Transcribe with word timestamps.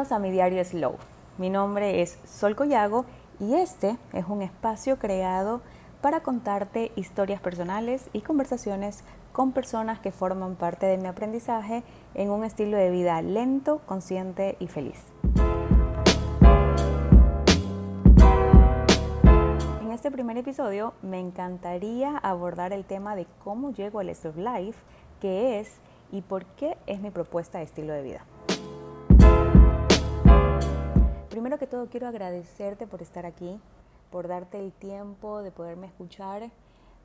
A 0.00 0.18
mi 0.18 0.30
diario 0.30 0.64
Slow. 0.64 0.96
Mi 1.36 1.50
nombre 1.50 2.00
es 2.00 2.18
Sol 2.24 2.56
Collago 2.56 3.04
y 3.38 3.52
este 3.56 3.98
es 4.14 4.24
un 4.26 4.40
espacio 4.40 4.98
creado 4.98 5.60
para 6.00 6.22
contarte 6.22 6.90
historias 6.96 7.38
personales 7.42 8.08
y 8.14 8.22
conversaciones 8.22 9.04
con 9.34 9.52
personas 9.52 10.00
que 10.00 10.10
forman 10.10 10.56
parte 10.56 10.86
de 10.86 10.96
mi 10.96 11.06
aprendizaje 11.06 11.82
en 12.14 12.30
un 12.30 12.44
estilo 12.44 12.78
de 12.78 12.90
vida 12.90 13.20
lento, 13.20 13.82
consciente 13.84 14.56
y 14.58 14.68
feliz. 14.68 15.04
En 19.82 19.92
este 19.92 20.10
primer 20.10 20.38
episodio 20.38 20.94
me 21.02 21.20
encantaría 21.20 22.16
abordar 22.16 22.72
el 22.72 22.86
tema 22.86 23.16
de 23.16 23.26
cómo 23.44 23.74
llego 23.74 24.00
al 24.00 24.14
Slow 24.14 24.32
Life, 24.34 24.78
qué 25.20 25.60
es 25.60 25.74
y 26.10 26.22
por 26.22 26.46
qué 26.46 26.78
es 26.86 27.02
mi 27.02 27.10
propuesta 27.10 27.58
de 27.58 27.64
estilo 27.64 27.92
de 27.92 28.02
vida. 28.02 28.24
Primero 31.30 31.58
que 31.58 31.68
todo 31.68 31.86
quiero 31.86 32.08
agradecerte 32.08 32.88
por 32.88 33.02
estar 33.02 33.24
aquí, 33.24 33.60
por 34.10 34.26
darte 34.26 34.58
el 34.58 34.72
tiempo 34.72 35.42
de 35.42 35.52
poderme 35.52 35.86
escuchar, 35.86 36.50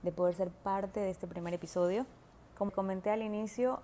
de 0.02 0.12
poder 0.12 0.34
ser 0.34 0.50
parte 0.50 1.00
de 1.00 1.12
este 1.12 1.28
primer 1.28 1.54
episodio. 1.54 2.08
Como 2.58 2.72
comenté 2.72 3.12
al 3.12 3.22
inicio, 3.22 3.82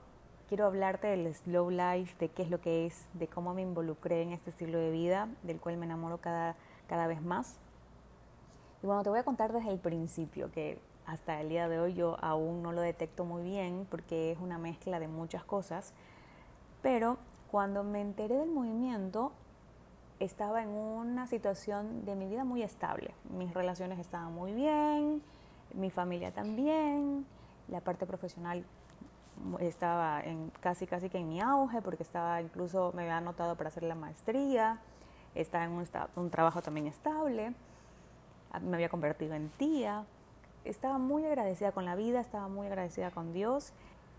quiero 0.50 0.66
hablarte 0.66 1.10
del 1.10 1.32
slow 1.32 1.70
life, 1.70 2.16
de 2.18 2.30
qué 2.30 2.42
es 2.42 2.50
lo 2.50 2.60
que 2.60 2.88
es, 2.88 3.08
de 3.14 3.28
cómo 3.28 3.54
me 3.54 3.62
involucré 3.62 4.24
en 4.24 4.32
este 4.32 4.50
estilo 4.50 4.80
de 4.80 4.90
vida, 4.90 5.30
del 5.44 5.60
cual 5.60 5.78
me 5.78 5.86
enamoro 5.86 6.18
cada, 6.18 6.56
cada 6.88 7.06
vez 7.06 7.22
más. 7.22 7.60
Y 8.82 8.88
bueno, 8.88 9.04
te 9.04 9.12
voy 9.12 9.20
a 9.20 9.24
contar 9.24 9.54
desde 9.54 9.70
el 9.70 9.78
principio, 9.78 10.52
que 10.52 10.80
hasta 11.06 11.40
el 11.40 11.50
día 11.50 11.70
de 11.70 11.80
hoy 11.80 11.94
yo 11.94 12.18
aún 12.20 12.64
no 12.64 12.72
lo 12.72 12.82
detecto 12.82 13.26
muy 13.26 13.44
bien 13.44 13.86
porque 13.92 14.32
es 14.32 14.40
una 14.40 14.58
mezcla 14.58 15.00
de 15.00 15.08
muchas 15.08 15.44
cosas, 15.44 15.94
pero 16.82 17.20
cuando 17.52 17.84
me 17.84 18.02
enteré 18.02 18.38
del 18.38 18.50
movimiento 18.50 19.34
estaba 20.24 20.62
en 20.62 20.70
una 20.70 21.28
situación 21.28 22.06
de 22.06 22.16
mi 22.16 22.28
vida 22.28 22.44
muy 22.44 22.64
estable. 22.64 23.14
Mis 23.38 23.54
relaciones 23.54 24.00
estaban 24.00 24.34
muy 24.34 24.54
bien, 24.54 25.22
mi 25.74 25.90
familia 25.90 26.32
también, 26.32 27.26
la 27.68 27.82
parte 27.82 28.06
profesional 28.06 28.64
estaba 29.60 30.22
en, 30.22 30.52
casi 30.60 30.86
casi 30.86 31.10
que 31.10 31.18
en 31.18 31.30
mi 31.30 31.42
auge 31.42 31.82
porque 31.82 32.04
estaba 32.04 32.42
incluso 32.42 32.92
me 32.96 33.04
había 33.04 33.18
anotado 33.18 33.56
para 33.56 33.70
hacer 33.70 33.84
la 33.84 33.96
maestría, 33.96 34.80
estaba 35.34 35.64
en 35.64 35.72
un, 35.72 35.88
un 36.16 36.30
trabajo 36.30 36.62
también 36.62 36.88
estable, 36.88 37.54
me 38.62 38.76
había 38.76 38.90
convertido 38.90 39.34
en 39.34 39.50
tía, 39.50 40.04
estaba 40.66 40.98
muy 40.98 41.26
agradecida 41.26 41.72
con 41.72 41.86
la 41.86 41.96
vida, 41.96 42.20
estaba 42.20 42.48
muy 42.48 42.68
agradecida 42.68 43.10
con 43.12 43.34
Dios 43.34 43.74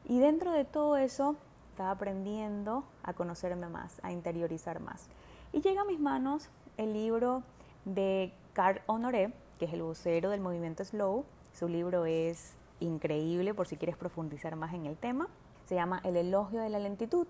y 0.05 0.19
dentro 0.19 0.51
de 0.53 0.65
todo 0.65 0.97
eso 0.97 1.37
estaba 1.71 1.91
aprendiendo 1.91 2.85
a 3.03 3.13
conocerme 3.13 3.69
más, 3.69 4.01
a 4.03 4.13
interiorizar 4.13 4.81
más. 4.81 5.09
Y 5.53 5.61
llega 5.61 5.83
a 5.83 5.85
mis 5.85 6.01
manos 6.01 6.49
el 6.79 6.95
libro 6.95 7.43
de 7.85 8.33
Carl 8.55 8.81
Honoré, 8.87 9.35
que 9.59 9.67
es 9.67 9.75
el 9.75 9.83
vocero 9.83 10.31
del 10.31 10.41
movimiento 10.41 10.83
Slow. 10.83 11.27
Su 11.53 11.69
libro 11.69 12.07
es 12.07 12.55
increíble 12.81 13.53
por 13.53 13.67
si 13.67 13.77
quieres 13.77 13.99
profundizar 13.99 14.57
más 14.57 14.73
en 14.73 14.87
el 14.87 14.97
tema. 14.97 15.29
Se 15.67 15.75
llama 15.75 16.01
El 16.05 16.17
elogio 16.17 16.63
de 16.63 16.71
la 16.71 16.79
lentitud. 16.79 17.27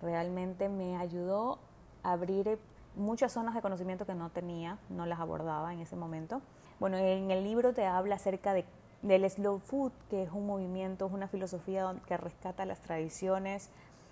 Realmente 0.00 0.70
me 0.70 0.96
ayudó 0.96 1.58
a 2.02 2.12
abrir 2.12 2.58
muchas 2.94 3.32
zonas 3.32 3.54
de 3.54 3.60
conocimiento 3.60 4.06
que 4.06 4.14
no 4.14 4.30
tenía, 4.30 4.78
no 4.88 5.04
las 5.04 5.20
abordaba 5.20 5.74
en 5.74 5.80
ese 5.80 5.96
momento. 5.96 6.40
Bueno, 6.80 6.96
en 6.96 7.30
el 7.30 7.44
libro 7.44 7.74
te 7.74 7.84
habla 7.84 8.14
acerca 8.14 8.54
de, 8.54 8.64
del 9.02 9.28
slow 9.28 9.58
food, 9.58 9.92
que 10.08 10.22
es 10.22 10.32
un 10.32 10.46
movimiento, 10.46 11.06
es 11.06 11.12
una 11.12 11.28
filosofía 11.28 11.94
que 12.06 12.16
rescata 12.16 12.64
las 12.64 12.80
tradiciones 12.80 13.68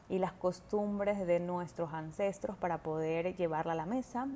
y 0.09 0.19
las 0.19 0.33
costumbres 0.33 1.27
de 1.27 1.41
nuestros 1.41 1.93
ancestros 1.93 2.57
para 2.57 2.79
poder 2.79 3.37
llevarla 3.37 3.73
a 3.73 3.77
la 3.77 3.87
mesa. 3.87 4.29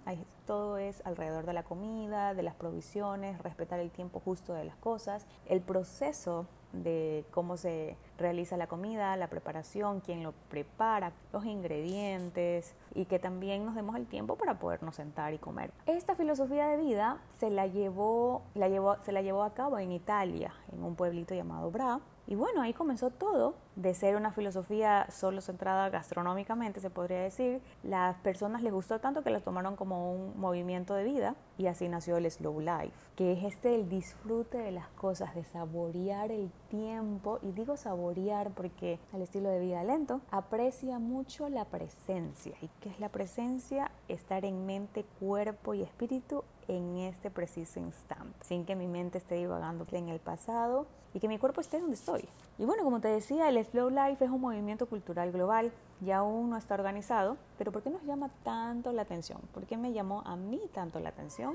todo 0.47 0.79
es 0.79 1.05
alrededor 1.05 1.45
de 1.47 1.53
la 1.53 1.63
comida, 1.63 2.35
de 2.35 2.43
las 2.43 2.55
provisiones, 2.55 3.39
respetar 3.43 3.81
el 3.81 3.91
tiempo 3.91 4.21
justo 4.21 4.55
de 4.55 4.65
las 4.65 4.77
cosas, 4.77 5.27
el 5.47 5.61
proceso 5.61 6.47
de 6.73 7.25
cómo 7.31 7.57
se 7.57 7.97
realiza 8.19 8.57
la 8.57 8.67
comida, 8.67 9.17
la 9.17 9.29
preparación, 9.29 10.01
quién 10.01 10.23
lo 10.23 10.33
prepara, 10.51 11.13
los 11.33 11.45
ingredientes 11.45 12.75
y 12.95 13.07
que 13.07 13.19
también 13.19 13.65
nos 13.65 13.75
demos 13.75 13.97
el 13.97 14.07
tiempo 14.07 14.37
para 14.37 14.59
podernos 14.59 14.97
sentar 14.97 15.33
y 15.33 15.39
comer. 15.39 15.73
Esta 15.87 16.15
filosofía 16.15 16.69
de 16.69 16.77
vida 16.77 17.19
se 17.39 17.51
la 17.51 17.67
llevó, 17.67 18.43
la 18.55 18.69
llevó, 18.69 18.97
se 19.03 19.13
la 19.13 19.23
llevó 19.23 19.43
a 19.43 19.55
cabo 19.55 19.79
en 19.79 19.93
Italia, 19.93 20.53
en 20.73 20.83
un 20.85 20.95
pueblito 20.95 21.35
llamado 21.35 21.71
Bra, 21.71 22.01
y 22.27 22.35
bueno, 22.35 22.61
ahí 22.61 22.75
comenzó 22.75 23.09
todo, 23.09 23.55
de 23.79 23.95
ser 23.95 24.17
una 24.17 24.33
filosofía 24.33 25.07
solo 25.09 25.41
centrada 25.41 25.89
gastronómicamente, 25.89 26.81
se 26.81 26.91
podría 26.91 27.21
decir. 27.21 27.63
Las 27.85 28.17
personas 28.17 28.61
les 28.63 28.73
gustó 28.73 28.99
tanto 28.99 29.23
que 29.23 29.31
la 29.31 29.41
tomaron 29.41 29.77
como 29.77 30.13
un 30.13 30.39
movimiento 30.39 30.95
de 30.95 31.05
vida 31.05 31.37
y 31.57 31.69
así 31.69 31.89
nació 31.89 32.17
el 32.17 32.29
slow 32.29 32.61
life, 32.61 32.93
que 33.15 33.33
es 33.33 33.45
este 33.45 33.77
el 33.77 33.89
disfrute 33.89 34.59
de 34.59 34.73
las 34.73 34.89
cosas, 34.89 35.33
de 35.37 35.45
saborear 35.45 36.33
el 36.33 36.51
tiempo. 36.69 37.39
Y 37.41 37.53
digo 37.53 37.77
saborear 37.77 38.51
porque 38.51 38.99
al 39.13 39.23
estilo 39.23 39.49
de 39.49 39.61
vida 39.61 39.85
lento 39.85 40.21
aprecia 40.33 40.99
mucho 40.99 41.49
la 41.49 41.65
presencia. 41.65 42.57
¿Y 42.61 42.69
qué 42.81 42.89
es 42.89 42.99
la 42.99 43.11
presencia? 43.11 43.93
Estar 44.09 44.45
en 44.45 44.67
mente, 44.67 45.05
cuerpo 45.21 45.75
y 45.75 45.83
espíritu 45.83 46.43
en 46.67 46.99
este 46.99 47.31
preciso 47.31 47.79
instante, 47.79 48.45
sin 48.45 48.65
que 48.65 48.77
mi 48.77 48.89
mente 48.89 49.19
esté 49.19 49.37
divagando 49.37 49.87
en 49.93 50.09
el 50.09 50.21
pasado 50.21 50.87
y 51.15 51.21
que 51.21 51.29
mi 51.29 51.39
cuerpo 51.39 51.61
esté 51.61 51.81
donde 51.81 51.95
estoy. 51.95 52.29
Y 52.59 52.65
bueno, 52.65 52.85
como 52.85 53.01
te 53.01 53.09
decía, 53.09 53.49
el 53.49 53.57
Slow 53.71 53.91
Life 53.91 54.25
es 54.25 54.31
un 54.31 54.41
movimiento 54.41 54.87
cultural 54.87 55.31
global 55.33 55.73
y 56.05 56.11
aún 56.11 56.51
no 56.51 56.57
está 56.57 56.75
organizado, 56.75 57.37
pero 57.59 57.71
¿por 57.73 57.83
qué 57.83 57.91
nos 57.91 58.03
llama 58.05 58.31
tanto 58.43 58.93
la 58.93 59.03
atención? 59.03 59.41
¿Por 59.53 59.67
qué 59.67 59.77
me 59.77 59.93
llamó 59.93 60.23
a 60.25 60.37
mí 60.37 60.61
tanto 60.73 61.01
la 61.01 61.11
atención? 61.11 61.55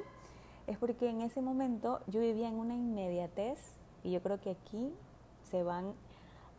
Es 0.67 0.77
porque 0.77 1.09
en 1.09 1.21
ese 1.21 1.41
momento 1.41 2.01
yo 2.07 2.21
vivía 2.21 2.47
en 2.47 2.55
una 2.55 2.75
inmediatez 2.75 3.59
y 4.03 4.11
yo 4.11 4.21
creo 4.21 4.39
que 4.39 4.51
aquí 4.51 4.93
se 5.49 5.63
van 5.63 5.93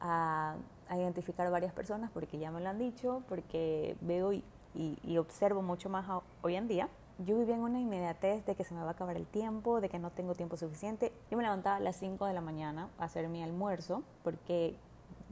a, 0.00 0.56
identificar 0.90 1.50
varias 1.50 1.72
personas 1.72 2.10
porque 2.12 2.38
ya 2.38 2.50
me 2.50 2.60
lo 2.60 2.68
han 2.68 2.78
dicho, 2.78 3.22
porque 3.28 3.96
veo 4.00 4.32
y, 4.32 4.44
y 4.74 5.18
observo 5.18 5.62
mucho 5.62 5.88
más 5.88 6.06
hoy 6.42 6.56
en 6.56 6.68
día 6.68 6.88
yo 7.18 7.38
vivía 7.38 7.54
en 7.54 7.60
una 7.60 7.78
inmediatez 7.78 8.44
de 8.44 8.56
que 8.56 8.64
se 8.64 8.74
me 8.74 8.80
va 8.80 8.88
a 8.88 8.90
acabar 8.90 9.16
el 9.16 9.26
tiempo, 9.26 9.80
de 9.80 9.88
que 9.88 9.98
no 9.98 10.10
tengo 10.10 10.34
tiempo 10.34 10.56
suficiente. 10.56 11.12
Yo 11.30 11.36
me 11.36 11.44
levantaba 11.44 11.76
a 11.76 11.80
las 11.80 11.96
5 11.96 12.26
de 12.26 12.34
la 12.34 12.40
mañana 12.40 12.88
a 12.98 13.04
hacer 13.04 13.28
mi 13.28 13.42
almuerzo, 13.42 14.02
porque 14.24 14.76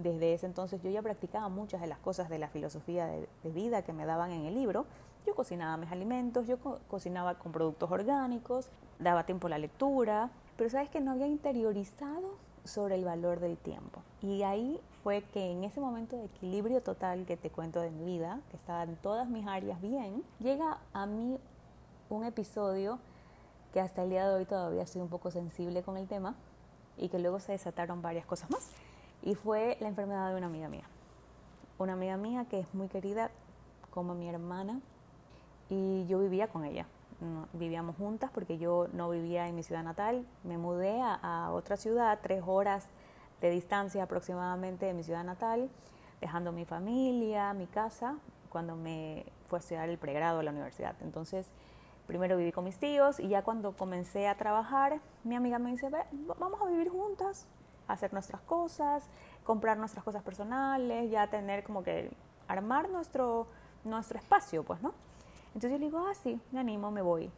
desde 0.03 0.35
ese 0.35 0.47
entonces 0.47 0.83
yo 0.83 0.91
ya 0.91 1.03
practicaba 1.03 1.49
muchas 1.49 1.81
de 1.81 1.87
las 1.87 1.99
cosas 1.99 2.29
de 2.29 2.39
la 2.39 2.49
filosofía 2.49 3.07
de, 3.07 3.29
vida 3.51 3.83
que 3.83 3.93
me 3.93 4.07
daban 4.07 4.33
en 4.33 4.47
el 4.47 4.55
libro. 4.55 4.87
Yo 5.27 5.35
cocinaba 5.35 5.77
mis 5.77 5.93
alimentos, 5.93 6.47
yo 6.47 6.59
cocinaba 6.89 7.39
con 7.39 7.53
productos 7.53 7.91
orgánicos, 7.91 8.69
daba 8.99 9.25
tiempo 9.25 9.47
a 9.47 9.51
la 9.51 9.59
lectura, 9.59 10.31
pero 10.57 10.69
sabes 10.69 10.91
que 10.91 11.01
no 11.01 11.13
había 11.13 11.27
interiorizado 11.27 12.37
sobre 12.65 12.97
el 12.97 13.05
valor 13.05 13.41
del 13.41 13.57
tiempo. 13.57 14.03
Y 14.21 14.43
ahí 14.43 14.81
fue 15.03 15.23
que 15.33 15.51
en 15.51 15.65
ese 15.65 15.81
momento 15.81 16.17
de 16.17 16.25
equilibrio 16.25 16.83
total 16.83 17.25
que 17.27 17.37
te 17.37 17.51
cuento 17.51 17.81
de 17.81 17.91
mi 17.91 18.05
vida, 18.05 18.41
que 18.51 18.57
estaba 18.57 18.83
en 18.85 18.97
todas 18.97 19.29
mis 19.29 19.47
áreas 19.47 19.81
bien, 19.81 20.23
llega 20.41 20.79
a 20.93 21.07
mí 21.07 21.39
un 22.09 22.25
episodio 22.25 22.99
que 23.73 23.81
hasta 23.81 24.03
el 24.03 24.11
día 24.11 24.29
de 24.29 24.35
hoy 24.35 24.45
todavía 24.45 24.83
estoy 24.83 25.03
un 25.03 25.09
poco 25.09 25.31
sensible 25.31 25.83
con 25.83 25.97
el 25.97 26.07
tema 26.07 26.35
y 26.97 27.09
que 27.09 27.19
luego 27.19 27.41
se 27.41 27.53
desataron 27.53 28.03
varias 28.03 28.27
cosas 28.27 28.51
más. 28.51 28.71
Y 29.23 29.35
fue 29.35 29.77
la 29.81 29.89
enfermedad 29.89 30.31
de 30.31 30.37
una 30.37 30.47
amiga 30.47 30.69
mía. 30.69 30.85
Una 31.79 31.93
amiga 31.95 32.17
mía 32.17 32.47
que 32.49 32.61
es 32.61 32.75
muy 32.75 32.89
querida 32.89 33.31
como 33.91 34.15
mi 34.15 34.29
hermana 34.29 34.81
y 35.69 36.07
yo 36.07 36.19
vivía 36.19 36.49
con 36.49 36.65
ella. 36.65 36.87
vivíamos 37.53 37.97
juntas 37.97 38.31
porque 38.35 38.59
yo 38.59 38.89
no 38.93 39.09
vivía 39.11 39.47
en 39.47 39.55
mi 39.55 39.63
ciudad 39.63 39.85
natal. 39.85 40.27
Me 40.43 40.59
mudé 40.59 41.01
a, 41.03 41.51
otra 41.53 41.77
ciudad, 41.77 42.19
tres 42.21 42.43
horas 42.45 42.89
de 43.41 43.51
distancia 43.51 44.03
aproximadamente 44.03 44.87
de 44.87 44.95
mi 44.95 45.05
ciudad 45.05 45.25
natal, 45.25 45.71
dejando 46.21 46.53
mi 46.53 46.65
familia, 46.65 47.55
mi 47.55 47.67
casa, 47.67 48.19
cuando 48.51 48.77
me 48.77 49.25
fue 49.47 49.59
a 49.59 49.61
estudiar 49.61 49.89
el 49.89 49.99
pregrado 49.99 50.41
a 50.41 50.43
la 50.43 50.51
universidad. 50.51 50.97
Entonces, 51.01 51.51
primero 52.07 52.37
viví 52.37 52.53
con 52.53 52.65
mis 52.65 52.79
tíos 52.79 53.21
y 53.21 53.29
ya 53.29 53.43
cuando 53.43 53.77
comencé 53.77 54.27
a 54.29 54.37
trabajar, 54.37 55.01
mi 55.25 55.37
amiga 55.37 55.59
me 55.59 55.71
dice, 55.71 55.91
vamos 56.39 56.61
a 56.61 56.67
vivir 56.67 56.89
juntas, 56.89 57.47
hacer 57.89 58.13
nuestras 58.13 58.41
cosas, 58.43 59.09
comprar 59.45 59.79
nuestras 59.79 60.05
cosas 60.05 60.23
personales, 60.23 61.11
ya 61.11 61.29
tener 61.29 61.65
como 61.65 61.83
que 61.83 62.11
armar 62.49 62.89
nuestro, 62.89 63.47
nuestro 63.85 64.19
espacio, 64.19 64.65
pues, 64.65 64.83
¿no? 64.83 64.93
Entonces 65.49 65.73
yo 65.73 65.79
le 65.79 65.87
digo, 65.87 65.99
ah, 65.99 66.15
sí, 66.15 66.41
me 66.51 66.61
animo, 66.61 66.91
me 66.91 67.03
voy. 67.03 67.31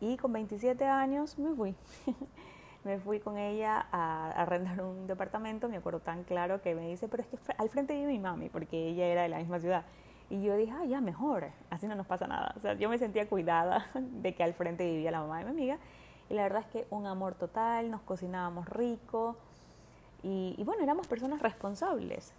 Y 0.00 0.16
con 0.16 0.32
27 0.32 0.84
años 0.86 1.38
me 1.38 1.54
fui. 1.54 1.74
me 2.84 2.98
fui 2.98 3.20
con 3.20 3.36
ella 3.36 3.86
a, 3.92 4.30
arrendar 4.30 4.80
un 4.82 5.06
departamento, 5.06 5.68
me 5.68 5.76
acuerdo 5.76 6.00
tan 6.00 6.24
claro 6.24 6.62
que 6.62 6.74
me 6.74 6.88
dice, 6.88 7.08
pero 7.08 7.22
es 7.22 7.28
que 7.28 7.38
al 7.58 7.68
frente 7.68 7.94
vive 7.94 8.06
mi 8.06 8.18
mami, 8.18 8.48
porque 8.48 8.88
ella 8.88 9.06
era 9.06 9.22
de 9.22 9.28
la 9.28 9.38
misma 9.38 9.60
ciudad. 9.60 9.84
Y 10.30 10.42
yo 10.42 10.56
dije, 10.56 10.72
ah, 10.72 10.84
ya 10.84 11.00
mejor, 11.00 11.48
así 11.70 11.86
no 11.88 11.96
nos 11.96 12.06
pasa 12.06 12.26
nada. 12.26 12.54
O 12.56 12.60
sea, 12.60 12.74
yo 12.74 12.88
me 12.88 12.98
sentía 12.98 13.28
cuidada 13.28 13.86
de 13.94 14.34
que 14.34 14.42
al 14.42 14.54
frente 14.54 14.86
vivía 14.86 15.10
la 15.10 15.20
mamá 15.20 15.38
de 15.38 15.44
mi 15.44 15.50
amiga. 15.50 15.78
Y 16.28 16.34
la 16.34 16.44
verdad 16.44 16.60
es 16.60 16.66
que 16.68 16.86
un 16.90 17.06
amor 17.06 17.34
total, 17.34 17.90
nos 17.90 18.02
cocinábamos 18.02 18.68
rico. 18.68 19.36
Y, 20.22 20.62
bueno, 20.64 20.82
éramos 20.82 21.06
personas 21.06 21.40
responsables. 21.40 22.32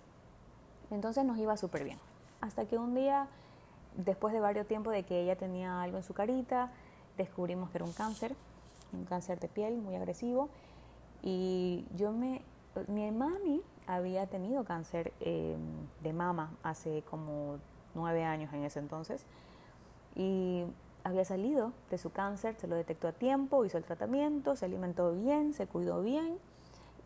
Entonces 0.91 1.25
nos 1.25 1.37
iba 1.37 1.57
súper 1.57 1.83
bien. 1.83 1.97
Hasta 2.41 2.65
que 2.65 2.77
un 2.77 2.93
día 2.93 3.27
después 3.95 4.33
de 4.33 4.39
varios 4.39 4.67
tiempos 4.67 4.93
de 4.93 5.03
que 5.03 5.21
ella 5.21 5.35
tenía 5.35 5.81
algo 5.81 5.97
en 5.97 6.03
su 6.03 6.13
carita, 6.13 6.71
descubrimos 7.17 7.69
que 7.69 7.77
era 7.77 7.85
un 7.85 7.93
cáncer, 7.93 8.35
un 8.93 9.05
cáncer 9.05 9.39
de 9.39 9.47
piel 9.47 9.81
muy 9.81 9.95
agresivo. 9.95 10.49
Y 11.23 11.85
yo 11.95 12.11
me, 12.11 12.41
mi 12.87 13.09
mami 13.11 13.61
había 13.87 14.27
tenido 14.27 14.63
cáncer 14.63 15.13
em, 15.19 15.59
de 16.01 16.13
mama 16.13 16.51
hace 16.63 17.03
como 17.09 17.57
nueve 17.93 18.23
años 18.23 18.53
en 18.53 18.63
ese 18.63 18.79
entonces. 18.79 19.25
Y 20.15 20.65
había 21.03 21.25
salido 21.25 21.73
de 21.89 21.97
su 21.97 22.11
cáncer, 22.11 22.55
se 22.55 22.67
lo 22.67 22.75
detectó 22.75 23.07
a 23.07 23.11
tiempo, 23.11 23.65
hizo 23.65 23.77
el 23.77 23.83
tratamiento, 23.83 24.55
se 24.55 24.65
alimentó 24.65 25.13
bien, 25.13 25.53
se 25.53 25.67
cuidó 25.67 26.01
bien. 26.01 26.37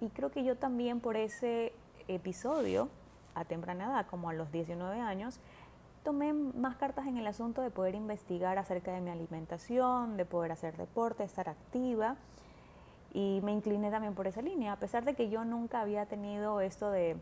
Y 0.02 0.10
creo 0.10 0.32
que 0.32 0.44
yo 0.44 0.58
también 0.58 1.00
por 1.00 1.18
ese 1.18 1.74
episodio, 2.08 2.90
a 3.34 3.46
temprana 3.46 3.86
edad, 3.86 4.08
como 4.08 4.30
a 4.30 4.34
los 4.34 4.52
19 4.52 5.00
años, 5.00 5.40
tomé 6.04 6.34
más 6.34 6.76
cartas 6.76 7.08
en 7.08 7.18
el 7.18 7.28
asunto 7.28 7.62
de 7.62 7.72
poder 7.72 7.96
investigar 7.96 8.58
acerca 8.58 8.92
de 8.92 9.02
mi 9.02 9.10
alimentación, 9.10 10.18
de 10.18 10.26
poder 10.26 10.52
hacer 10.52 10.78
deporte, 10.78 11.24
estar 11.24 11.50
activa. 11.50 12.16
Y 13.14 13.40
me 13.44 13.54
incliné 13.54 13.90
también 13.90 14.14
por 14.14 14.28
esa 14.28 14.42
línea, 14.42 14.74
a 14.74 14.80
pesar 14.80 15.06
de 15.06 15.16
que 15.16 15.30
yo 15.30 15.46
nunca 15.46 15.82
había 15.82 16.06
tenido 16.06 16.62
esto 16.62 16.92
de, 16.92 17.18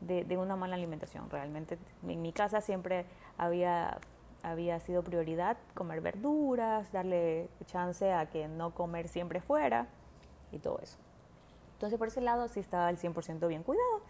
de, 0.00 0.36
una 0.36 0.56
mala 0.56 0.74
alimentación. 0.74 1.30
Realmente 1.30 1.78
en 2.06 2.22
mi 2.22 2.32
casa 2.32 2.60
siempre 2.60 3.06
había 3.38 3.98
había 4.42 4.78
sido 4.78 5.02
prioridad 5.02 5.56
comer 5.74 6.00
verduras, 6.00 6.92
darle 6.92 7.48
chance 7.64 8.12
a 8.12 8.26
que 8.26 8.46
no 8.46 8.74
comer 8.74 9.08
siempre 9.08 9.40
fuera 9.40 9.88
y 10.52 10.58
todo 10.58 10.78
eso. 10.80 10.98
Entonces 11.76 11.98
por 11.98 12.08
ese 12.08 12.22
lado 12.22 12.48
sí 12.48 12.58
estaba 12.58 12.88
al 12.88 12.96
100% 12.96 13.46
bien 13.48 13.62
cuidado. 13.62 14.00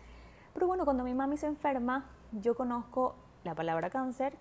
Pero 0.55 0.69
bueno, 0.69 0.85
cuando 0.85 1.03
mi 1.05 1.15
mami 1.15 1.37
se 1.37 1.47
enferma, 1.47 2.07
yo 2.33 2.55
conozco 2.55 3.17
la 3.45 3.55
palabra 3.55 3.91
cáncer, 3.91 4.35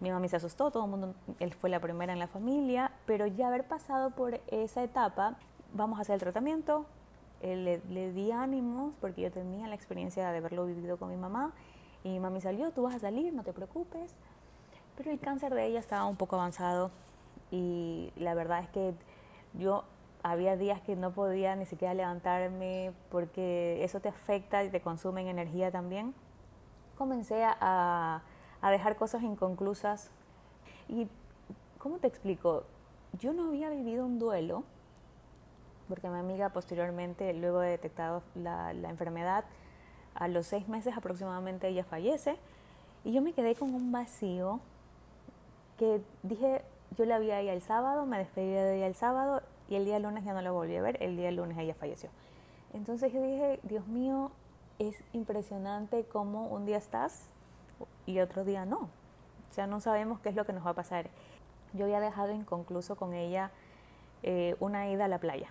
mi 0.00 0.10
mami 0.10 0.28
se 0.28 0.36
asustó, 0.36 0.70
todo 0.70 0.84
el 0.84 0.90
mundo, 0.90 1.14
él 1.40 1.54
fue 1.54 1.70
la 1.70 1.80
primera 1.80 2.12
en 2.12 2.18
la 2.18 2.28
familia, 2.28 2.92
pero 3.06 3.26
ya 3.26 3.48
haber 3.48 3.66
pasado 3.66 4.10
por 4.10 4.40
esa 4.48 4.82
etapa, 4.82 5.36
vamos 5.72 5.98
a 5.98 6.02
hacer 6.02 6.14
el 6.14 6.20
tratamiento, 6.20 6.84
le, 7.42 7.80
le 7.88 8.12
di 8.12 8.30
ánimos 8.30 8.92
porque 9.00 9.22
yo 9.22 9.30
tenía 9.30 9.68
la 9.68 9.74
experiencia 9.74 10.30
de 10.30 10.38
haberlo 10.38 10.66
vivido 10.66 10.98
con 10.98 11.08
mi 11.08 11.16
mamá. 11.16 11.52
Y 12.04 12.10
mi 12.10 12.20
mami 12.20 12.40
salió, 12.40 12.70
tú 12.70 12.82
vas 12.82 12.94
a 12.94 12.98
salir, 12.98 13.32
no 13.32 13.42
te 13.42 13.52
preocupes, 13.52 14.14
pero 14.96 15.10
el 15.10 15.18
cáncer 15.18 15.54
de 15.54 15.66
ella 15.66 15.80
estaba 15.80 16.04
un 16.04 16.16
poco 16.16 16.36
avanzado. 16.36 16.90
Y 17.50 18.12
la 18.16 18.34
verdad 18.34 18.60
es 18.60 18.68
que 18.68 18.94
yo 19.54 19.84
había 20.30 20.56
días 20.56 20.80
que 20.80 20.96
no 20.96 21.12
podía 21.12 21.54
ni 21.56 21.66
siquiera 21.66 21.94
levantarme 21.94 22.92
porque 23.10 23.82
eso 23.84 24.00
te 24.00 24.08
afecta 24.08 24.64
y 24.64 24.70
te 24.70 24.80
consume 24.80 25.22
en 25.22 25.28
energía 25.28 25.70
también. 25.70 26.14
Comencé 26.98 27.44
a, 27.44 28.22
a 28.60 28.70
dejar 28.70 28.96
cosas 28.96 29.22
inconclusas 29.22 30.10
y, 30.88 31.08
¿cómo 31.78 31.98
te 31.98 32.06
explico? 32.06 32.64
Yo 33.18 33.32
no 33.32 33.48
había 33.48 33.70
vivido 33.70 34.04
un 34.04 34.18
duelo 34.18 34.64
porque 35.88 36.08
mi 36.08 36.18
amiga 36.18 36.48
posteriormente, 36.48 37.32
luego 37.32 37.60
de 37.60 37.70
detectado 37.70 38.22
la, 38.34 38.72
la 38.72 38.90
enfermedad, 38.90 39.44
a 40.14 40.28
los 40.28 40.46
seis 40.46 40.66
meses 40.68 40.96
aproximadamente 40.96 41.68
ella 41.68 41.84
fallece 41.84 42.36
y 43.04 43.12
yo 43.12 43.22
me 43.22 43.32
quedé 43.32 43.54
con 43.54 43.72
un 43.74 43.92
vacío 43.92 44.60
que 45.78 46.02
dije, 46.22 46.62
yo 46.96 47.04
la 47.04 47.18
vi 47.18 47.30
ahí 47.30 47.48
el 47.48 47.62
sábado, 47.62 48.06
me 48.06 48.18
despedí 48.18 48.48
de 48.48 48.76
ella 48.78 48.86
el 48.86 48.94
sábado 48.94 49.42
y 49.68 49.76
el 49.76 49.84
día 49.84 49.98
lunes 49.98 50.24
ya 50.24 50.32
no 50.32 50.42
la 50.42 50.50
volví 50.50 50.76
a 50.76 50.82
ver, 50.82 51.02
el 51.02 51.16
día 51.16 51.30
lunes 51.30 51.58
ella 51.58 51.74
falleció. 51.74 52.10
Entonces 52.72 53.12
yo 53.12 53.22
dije, 53.22 53.60
Dios 53.62 53.86
mío, 53.86 54.30
es 54.78 54.96
impresionante 55.12 56.04
cómo 56.04 56.46
un 56.48 56.66
día 56.66 56.76
estás 56.76 57.28
y 58.04 58.20
otro 58.20 58.44
día 58.44 58.64
no. 58.64 58.88
O 59.50 59.54
sea, 59.54 59.66
no 59.66 59.80
sabemos 59.80 60.20
qué 60.20 60.28
es 60.28 60.34
lo 60.34 60.44
que 60.44 60.52
nos 60.52 60.66
va 60.66 60.70
a 60.70 60.74
pasar. 60.74 61.08
Yo 61.72 61.84
había 61.84 62.00
dejado 62.00 62.32
inconcluso 62.32 62.96
con 62.96 63.14
ella 63.14 63.50
eh, 64.22 64.56
una 64.60 64.90
ida 64.90 65.06
a 65.06 65.08
la 65.08 65.18
playa, 65.18 65.48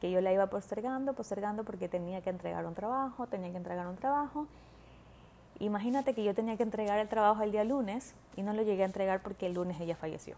que 0.00 0.10
yo 0.10 0.20
la 0.20 0.32
iba 0.32 0.46
postergando, 0.46 1.12
postergando 1.14 1.64
porque 1.64 1.88
tenía 1.88 2.20
que 2.22 2.30
entregar 2.30 2.66
un 2.66 2.74
trabajo, 2.74 3.26
tenía 3.26 3.50
que 3.50 3.56
entregar 3.56 3.86
un 3.86 3.96
trabajo 3.96 4.46
Imagínate 5.62 6.12
que 6.12 6.24
yo 6.24 6.34
tenía 6.34 6.56
que 6.56 6.64
entregar 6.64 6.98
el 6.98 7.06
trabajo 7.06 7.42
el 7.44 7.52
día 7.52 7.62
lunes 7.62 8.14
y 8.34 8.42
no 8.42 8.52
lo 8.52 8.62
llegué 8.62 8.82
a 8.82 8.86
entregar 8.86 9.22
porque 9.22 9.46
el 9.46 9.54
lunes 9.54 9.80
ella 9.80 9.94
falleció. 9.94 10.34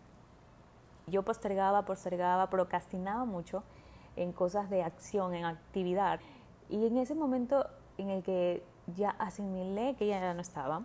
Yo 1.06 1.22
postergaba, 1.22 1.84
postergaba, 1.84 2.48
procrastinaba 2.50 3.24
mucho 3.24 3.62
en 4.16 4.32
cosas 4.32 4.70
de 4.70 4.82
acción, 4.82 5.34
en 5.34 5.44
actividad. 5.44 6.20
Y 6.68 6.86
en 6.86 6.96
ese 6.98 7.14
momento 7.14 7.66
en 7.98 8.10
el 8.10 8.22
que 8.22 8.62
ya 8.96 9.10
asimilé 9.10 9.94
que 9.96 10.06
ella 10.06 10.20
ya 10.20 10.34
no 10.34 10.40
estaba 10.40 10.82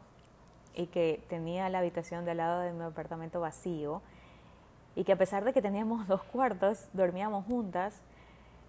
y 0.75 0.87
que 0.87 1.23
tenía 1.29 1.69
la 1.69 1.79
habitación 1.79 2.25
de 2.25 2.31
al 2.31 2.37
lado 2.37 2.61
de 2.61 2.73
mi 2.73 2.83
apartamento 2.83 3.39
vacío 3.39 4.01
y 4.95 5.03
que 5.03 5.13
a 5.13 5.17
pesar 5.17 5.43
de 5.43 5.53
que 5.53 5.61
teníamos 5.61 6.07
dos 6.07 6.23
cuartos, 6.23 6.87
dormíamos 6.93 7.45
juntas, 7.45 8.01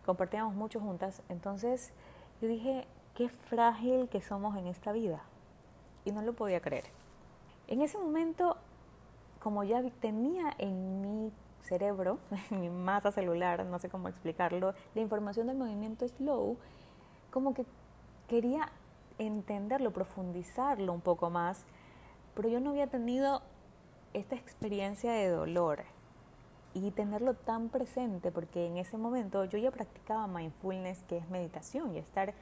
compartíamos 0.04 0.54
mucho 0.54 0.80
juntas, 0.80 1.22
entonces 1.28 1.92
yo 2.40 2.48
dije, 2.48 2.86
qué 3.14 3.28
frágil 3.28 4.08
que 4.08 4.20
somos 4.22 4.56
en 4.56 4.66
esta 4.66 4.92
vida 4.92 5.22
y 6.04 6.12
no 6.12 6.22
lo 6.22 6.32
podía 6.32 6.60
creer. 6.60 6.84
En 7.68 7.82
ese 7.82 7.98
momento, 7.98 8.56
como 9.40 9.64
ya 9.64 9.82
tenía 10.00 10.54
en 10.58 11.00
mi 11.00 11.32
cerebro, 11.62 12.18
en 12.50 12.60
mi 12.60 12.70
masa 12.70 13.10
celular, 13.10 13.66
no 13.66 13.78
sé 13.78 13.88
cómo 13.88 14.08
explicarlo, 14.08 14.74
la 14.94 15.00
información 15.00 15.48
del 15.48 15.56
movimiento 15.56 16.06
slow, 16.06 16.56
como 17.30 17.54
que 17.54 17.64
quería 18.28 18.70
entenderlo, 19.18 19.92
profundizarlo 19.92 20.92
un 20.92 21.00
poco 21.00 21.30
más, 21.30 21.64
pero 22.34 22.48
yo 22.48 22.60
no 22.60 22.70
había 22.70 22.86
tenido 22.86 23.42
esta 24.14 24.34
experiencia 24.34 25.12
de 25.12 25.28
dolor 25.28 25.84
y 26.74 26.90
tenerlo 26.92 27.34
tan 27.34 27.68
presente, 27.68 28.30
porque 28.30 28.66
en 28.66 28.76
ese 28.76 28.96
momento 28.96 29.44
yo 29.44 29.58
ya 29.58 29.70
practicaba 29.70 30.26
mindfulness, 30.26 31.02
que 31.04 31.18
es 31.18 31.28
meditación, 31.28 31.94
y 31.94 31.98
estar, 31.98 32.32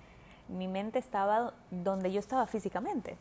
mi 0.49 0.69
mente 0.69 0.99
estaba 0.99 1.55
donde 1.71 2.12
yo 2.12 2.21
estaba 2.21 2.47
físicamente. 2.47 3.17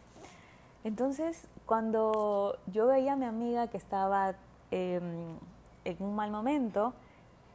Entonces, 0.88 1.50
cuando 1.66 2.60
yo 2.68 2.88
veía 2.88 3.12
a 3.12 3.16
mi 3.18 3.26
amiga 3.26 3.68
que 3.68 3.76
estaba 3.76 4.36
em, 4.72 5.38
en 5.84 5.98
un 6.00 6.16
mal 6.16 6.32
momento, 6.32 6.94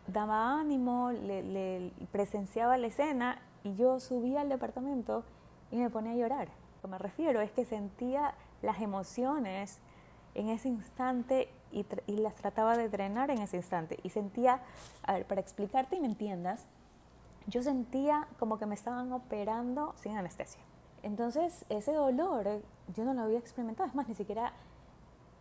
daba 0.06 0.61
ánimo, 0.61 1.12
le, 1.12 1.93
presenciaba 2.12 2.76
la 2.76 2.88
escena 2.88 3.40
y 3.64 3.75
yo 3.75 4.00
subía 4.00 4.43
al 4.43 4.50
departamento 4.50 5.25
y 5.70 5.79
me 5.79 5.88
ponía 5.88 6.12
a 6.12 6.17
llorar. 6.17 6.49
Lo 6.49 6.82
que 6.82 6.88
me 6.88 6.99
refiero 6.99 7.40
es 7.40 7.50
que 7.52 7.64
sentía 7.64 8.35
las 8.61 8.83
emociones 8.83 9.80
en 10.35 10.50
ese 10.50 10.68
instante 10.68 11.49
y, 11.71 11.87
y, 12.07 12.18
las 12.18 12.35
trataba 12.35 12.76
de 12.76 12.90
drenar 12.90 13.30
en 13.30 13.38
ese 13.38 13.57
instante. 13.57 13.99
Y 14.02 14.11
sentía, 14.11 14.61
a 15.04 15.14
ver, 15.14 15.25
para 15.26 15.40
explicarte 15.40 15.97
y 15.97 16.00
me 16.00 16.07
entiendas, 16.07 16.66
yo 17.47 17.62
sentía 17.62 18.28
como 18.38 18.59
que 18.59 18.66
me 18.66 18.75
estaban 18.75 19.11
operando 19.11 19.95
sin 19.97 20.18
anestesia. 20.18 20.61
Entonces, 21.02 21.64
ese 21.68 21.92
dolor 21.92 22.62
yo 22.94 23.04
no 23.04 23.14
lo 23.14 23.23
había 23.23 23.38
experimentado, 23.38 23.88
es 23.88 23.94
más, 23.94 24.09
ni 24.09 24.14
siquiera 24.14 24.52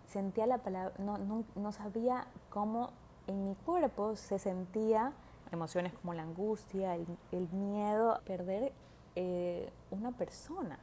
sentía 0.08 0.48
la 0.48 0.58
palabra, 0.58 0.94
no, 1.00 1.72
sabía 1.72 2.27
cómo 2.50 2.89
en 3.27 3.50
mi 3.50 3.56
cuerpo 3.56 4.15
se 4.15 4.39
sentía 4.39 5.13
emociones 5.51 5.94
como 5.94 6.13
la 6.13 6.24
angustia, 6.24 6.96
el, 6.96 7.48
miedo 7.51 8.20
perder 8.25 8.74
eh, 9.15 9.72
una 9.91 10.12
persona. 10.12 10.80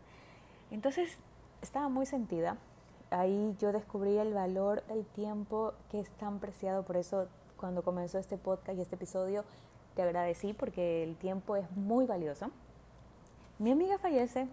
Entonces, 0.70 1.18
estaba 1.62 1.88
muy 1.88 2.06
sentida. 2.06 2.56
Ahí 3.10 3.56
yo 3.58 3.72
descubrí 3.72 4.16
el 4.18 4.34
valor 4.34 4.82
del 4.84 5.04
tiempo 5.06 5.72
que 5.90 6.00
es 6.00 6.10
tan 6.12 6.38
preciado, 6.38 6.84
por 6.84 6.96
eso 6.96 7.26
cuando 7.56 7.82
comenzó 7.82 8.18
este 8.18 8.36
podcast 8.36 8.78
y 8.78 8.82
este 8.82 8.94
episodio 8.94 9.44
te 9.94 10.02
agradecí 10.02 10.52
porque 10.52 11.02
el 11.02 11.16
tiempo 11.16 11.56
es 11.56 11.70
muy 11.72 12.06
valioso. 12.06 12.50
Mi 13.58 13.72
amiga 13.72 13.98
fallece, 13.98 14.46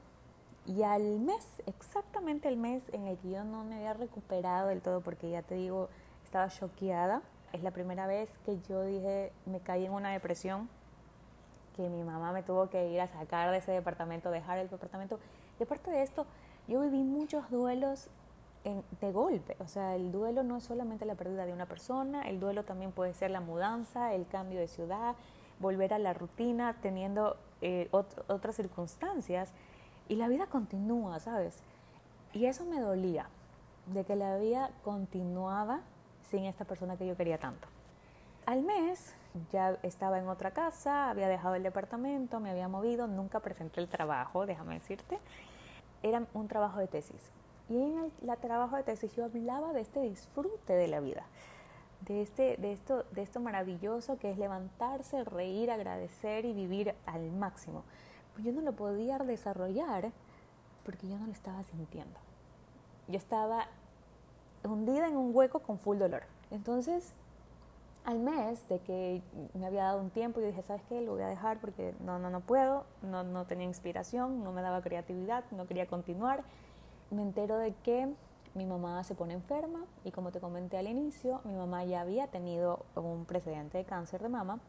y 0.65 0.81
al 0.83 1.19
mes, 1.19 1.45
exactamente 1.67 2.47
el 2.47 2.57
mes 2.57 2.83
en 2.91 3.07
el 3.07 3.17
que 3.17 3.29
yo 3.29 3.43
no 3.43 3.63
me 3.63 3.75
había 3.75 3.93
recuperado 3.93 4.69
del 4.69 4.81
todo, 4.81 5.01
porque 5.01 5.29
ya 5.29 5.43
te 5.43 5.55
digo, 5.55 5.89
estaba 6.23 6.49
choqueada. 6.49 7.21
Es 7.53 7.61
la 7.61 7.71
primera 7.71 8.07
vez 8.07 8.29
que 8.45 8.59
yo 8.67 8.83
dije, 8.83 9.31
me 9.45 9.59
caí 9.59 9.85
en 9.85 9.93
una 9.93 10.11
depresión, 10.11 10.67
que 11.75 11.89
mi 11.89 12.03
mamá 12.03 12.31
me 12.31 12.41
tuvo 12.41 12.69
que 12.69 12.89
ir 12.89 12.99
a 12.99 13.07
sacar 13.07 13.51
de 13.51 13.57
ese 13.57 13.71
departamento, 13.71 14.31
dejar 14.31 14.57
el 14.57 14.69
departamento. 14.69 15.19
Y 15.59 15.63
aparte 15.63 15.91
de 15.91 16.01
esto, 16.01 16.25
yo 16.67 16.81
viví 16.81 17.03
muchos 17.03 17.49
duelos 17.51 18.09
de 18.99 19.11
golpe. 19.11 19.55
O 19.59 19.67
sea, 19.67 19.95
el 19.95 20.11
duelo 20.11 20.41
no 20.41 20.57
es 20.57 20.63
solamente 20.63 21.05
la 21.05 21.13
pérdida 21.13 21.45
de 21.45 21.53
una 21.53 21.67
persona, 21.67 22.23
el 22.23 22.39
duelo 22.39 22.63
también 22.63 22.91
puede 22.91 23.13
ser 23.13 23.29
la 23.29 23.39
mudanza, 23.39 24.13
el 24.13 24.25
cambio 24.25 24.59
de 24.59 24.67
ciudad, 24.67 25.15
volver 25.59 25.93
a 25.93 25.99
la 25.99 26.13
rutina, 26.13 26.75
teniendo 26.81 27.37
eh, 27.61 27.87
otras 27.91 28.55
circunstancias 28.55 29.53
y 30.07 30.15
la 30.15 30.27
vida 30.27 30.47
continúa, 30.47 31.19
¿sabes? 31.19 31.59
Y 32.33 32.45
eso 32.45 32.65
me 32.65 32.79
dolía, 32.79 33.27
de 33.87 34.03
que 34.03 34.15
la 34.15 34.37
vida 34.37 34.71
continuaba 34.83 35.81
sin 36.29 36.45
esta 36.45 36.65
persona 36.65 36.97
que 36.97 37.07
yo 37.07 37.15
quería 37.15 37.37
tanto. 37.37 37.67
Al 38.45 38.61
mes 38.61 39.15
ya 39.51 39.77
estaba 39.83 40.19
en 40.19 40.27
otra 40.27 40.51
casa, 40.51 41.09
había 41.09 41.27
dejado 41.27 41.55
el 41.55 41.63
departamento, 41.63 42.39
me 42.39 42.51
había 42.51 42.67
movido, 42.67 43.07
nunca 43.07 43.39
presenté 43.39 43.81
el 43.81 43.87
trabajo, 43.87 44.45
déjame 44.45 44.75
decirte. 44.75 45.17
Era 46.03 46.25
un 46.33 46.47
trabajo 46.47 46.79
de 46.79 46.87
tesis. 46.87 47.31
Y 47.69 47.75
en 47.75 48.11
el 48.21 48.37
trabajo 48.37 48.75
de 48.75 48.83
tesis 48.83 49.15
yo 49.15 49.25
hablaba 49.25 49.73
de 49.73 49.81
este 49.81 50.01
disfrute 50.01 50.73
de 50.73 50.87
la 50.87 50.99
vida, 50.99 51.25
de, 52.01 52.21
este, 52.21 52.57
de, 52.57 52.73
esto, 52.73 53.05
de 53.11 53.23
esto 53.23 53.39
maravilloso 53.39 54.19
que 54.19 54.29
es 54.29 54.37
levantarse, 54.37 55.23
reír, 55.23 55.71
agradecer 55.71 56.45
y 56.45 56.53
vivir 56.53 56.93
al 57.07 57.31
máximo. 57.31 57.83
Pues 58.35 58.45
yo 58.45 58.51
no 58.51 58.61
lo 58.61 58.73
podía 58.73 59.17
desarrollar 59.17 60.11
porque 60.83 61.07
yo 61.07 61.17
no 61.17 61.25
lo 61.25 61.31
estaba 61.31 61.63
sintiendo. 61.63 62.19
Yo 63.07 63.17
estaba 63.17 63.67
hundida 64.63 65.07
en 65.07 65.15
un 65.15 65.35
hueco 65.35 65.59
con 65.59 65.79
full 65.79 65.97
dolor. 65.97 66.23
Entonces, 66.51 67.13
al 68.03 68.19
mes 68.19 68.67
de 68.67 68.79
que 68.79 69.21
me 69.53 69.65
había 69.65 69.85
dado 69.85 70.01
un 70.01 70.09
tiempo, 70.09 70.41
yo 70.41 70.47
dije, 70.47 70.61
¿sabes 70.61 70.83
qué? 70.89 71.01
Lo 71.01 71.13
voy 71.13 71.23
a 71.23 71.27
dejar 71.27 71.59
porque 71.59 71.95
no, 72.03 72.19
no, 72.19 72.29
no 72.29 72.41
puedo, 72.41 72.85
no, 73.01 73.23
no 73.23 73.45
tenía 73.45 73.65
inspiración, 73.65 74.43
no 74.43 74.51
me 74.51 74.61
daba 74.61 74.81
creatividad, 74.81 75.43
no 75.51 75.65
quería 75.65 75.87
continuar. 75.87 76.43
Me 77.11 77.21
entero 77.21 77.57
de 77.57 77.73
que 77.83 78.13
mi 78.53 78.65
mamá 78.65 79.03
se 79.03 79.15
pone 79.15 79.33
enferma 79.33 79.85
y 80.03 80.11
como 80.11 80.31
te 80.31 80.39
comenté 80.39 80.77
al 80.77 80.87
inicio, 80.87 81.41
mi 81.45 81.53
mamá 81.53 81.83
ya 81.85 82.01
había 82.01 82.27
tenido 82.27 82.85
un 82.95 83.25
precedente 83.25 83.77
de 83.77 83.85
cáncer 83.85 84.21
de 84.21 84.29
mama 84.29 84.59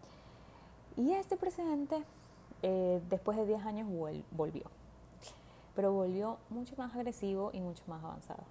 y 0.96 1.12
este 1.12 1.36
precedente 1.36 2.02
eh, 2.62 3.00
después 3.08 3.36
de 3.36 3.46
10 3.46 3.64
años 3.64 3.88
volvió, 4.30 4.64
pero 5.74 5.92
volvió 5.92 6.38
mucho 6.50 6.74
más 6.76 6.94
agresivo 6.94 7.50
y 7.52 7.60
mucho 7.60 7.82
más 7.86 8.02
avanzado. 8.02 8.42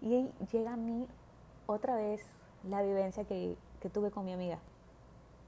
Y 0.00 0.30
llega 0.52 0.72
a 0.72 0.76
mí 0.76 1.06
otra 1.66 1.96
vez 1.96 2.22
la 2.68 2.82
vivencia 2.82 3.24
que, 3.24 3.56
que 3.80 3.90
tuve 3.90 4.10
con 4.10 4.24
mi 4.24 4.32
amiga. 4.32 4.58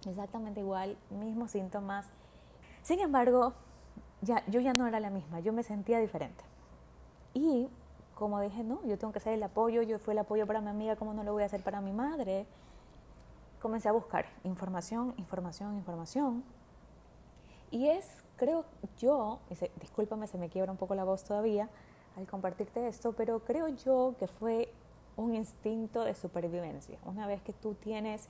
Exactamente 0.06 0.60
igual, 0.60 0.96
mismos 1.10 1.50
síntomas. 1.50 2.06
Sin 2.82 3.00
embargo, 3.00 3.52
ya, 4.22 4.44
yo 4.46 4.60
ya 4.60 4.74
no 4.74 4.86
era 4.86 5.00
la 5.00 5.10
misma, 5.10 5.40
yo 5.40 5.52
me 5.52 5.62
sentía 5.62 5.98
diferente. 5.98 6.42
Y 7.34 7.68
como 8.14 8.40
dije, 8.40 8.62
no, 8.64 8.84
yo 8.84 8.98
tengo 8.98 9.12
que 9.12 9.18
hacer 9.18 9.32
el 9.32 9.42
apoyo, 9.42 9.82
yo 9.82 9.98
fui 9.98 10.12
el 10.12 10.18
apoyo 10.18 10.46
para 10.46 10.60
mi 10.60 10.68
amiga, 10.68 10.96
¿cómo 10.96 11.14
no 11.14 11.24
lo 11.24 11.32
voy 11.32 11.42
a 11.42 11.46
hacer 11.46 11.62
para 11.62 11.80
mi 11.80 11.92
madre? 11.92 12.46
Comencé 13.60 13.88
a 13.88 13.92
buscar 13.92 14.26
información, 14.44 15.14
información, 15.16 15.74
información. 15.76 16.44
Y 17.70 17.88
es, 17.88 18.06
creo 18.36 18.64
yo, 18.98 19.40
discúlpame, 19.80 20.26
se 20.26 20.38
me 20.38 20.48
quiebra 20.48 20.72
un 20.72 20.78
poco 20.78 20.94
la 20.94 21.04
voz 21.04 21.24
todavía 21.24 21.68
al 22.16 22.26
compartirte 22.26 22.86
esto, 22.88 23.12
pero 23.12 23.40
creo 23.40 23.68
yo 23.68 24.14
que 24.18 24.26
fue 24.26 24.72
un 25.16 25.34
instinto 25.34 26.04
de 26.04 26.14
supervivencia. 26.14 26.98
Una 27.04 27.26
vez 27.26 27.42
que 27.42 27.52
tú 27.52 27.74
tienes 27.74 28.28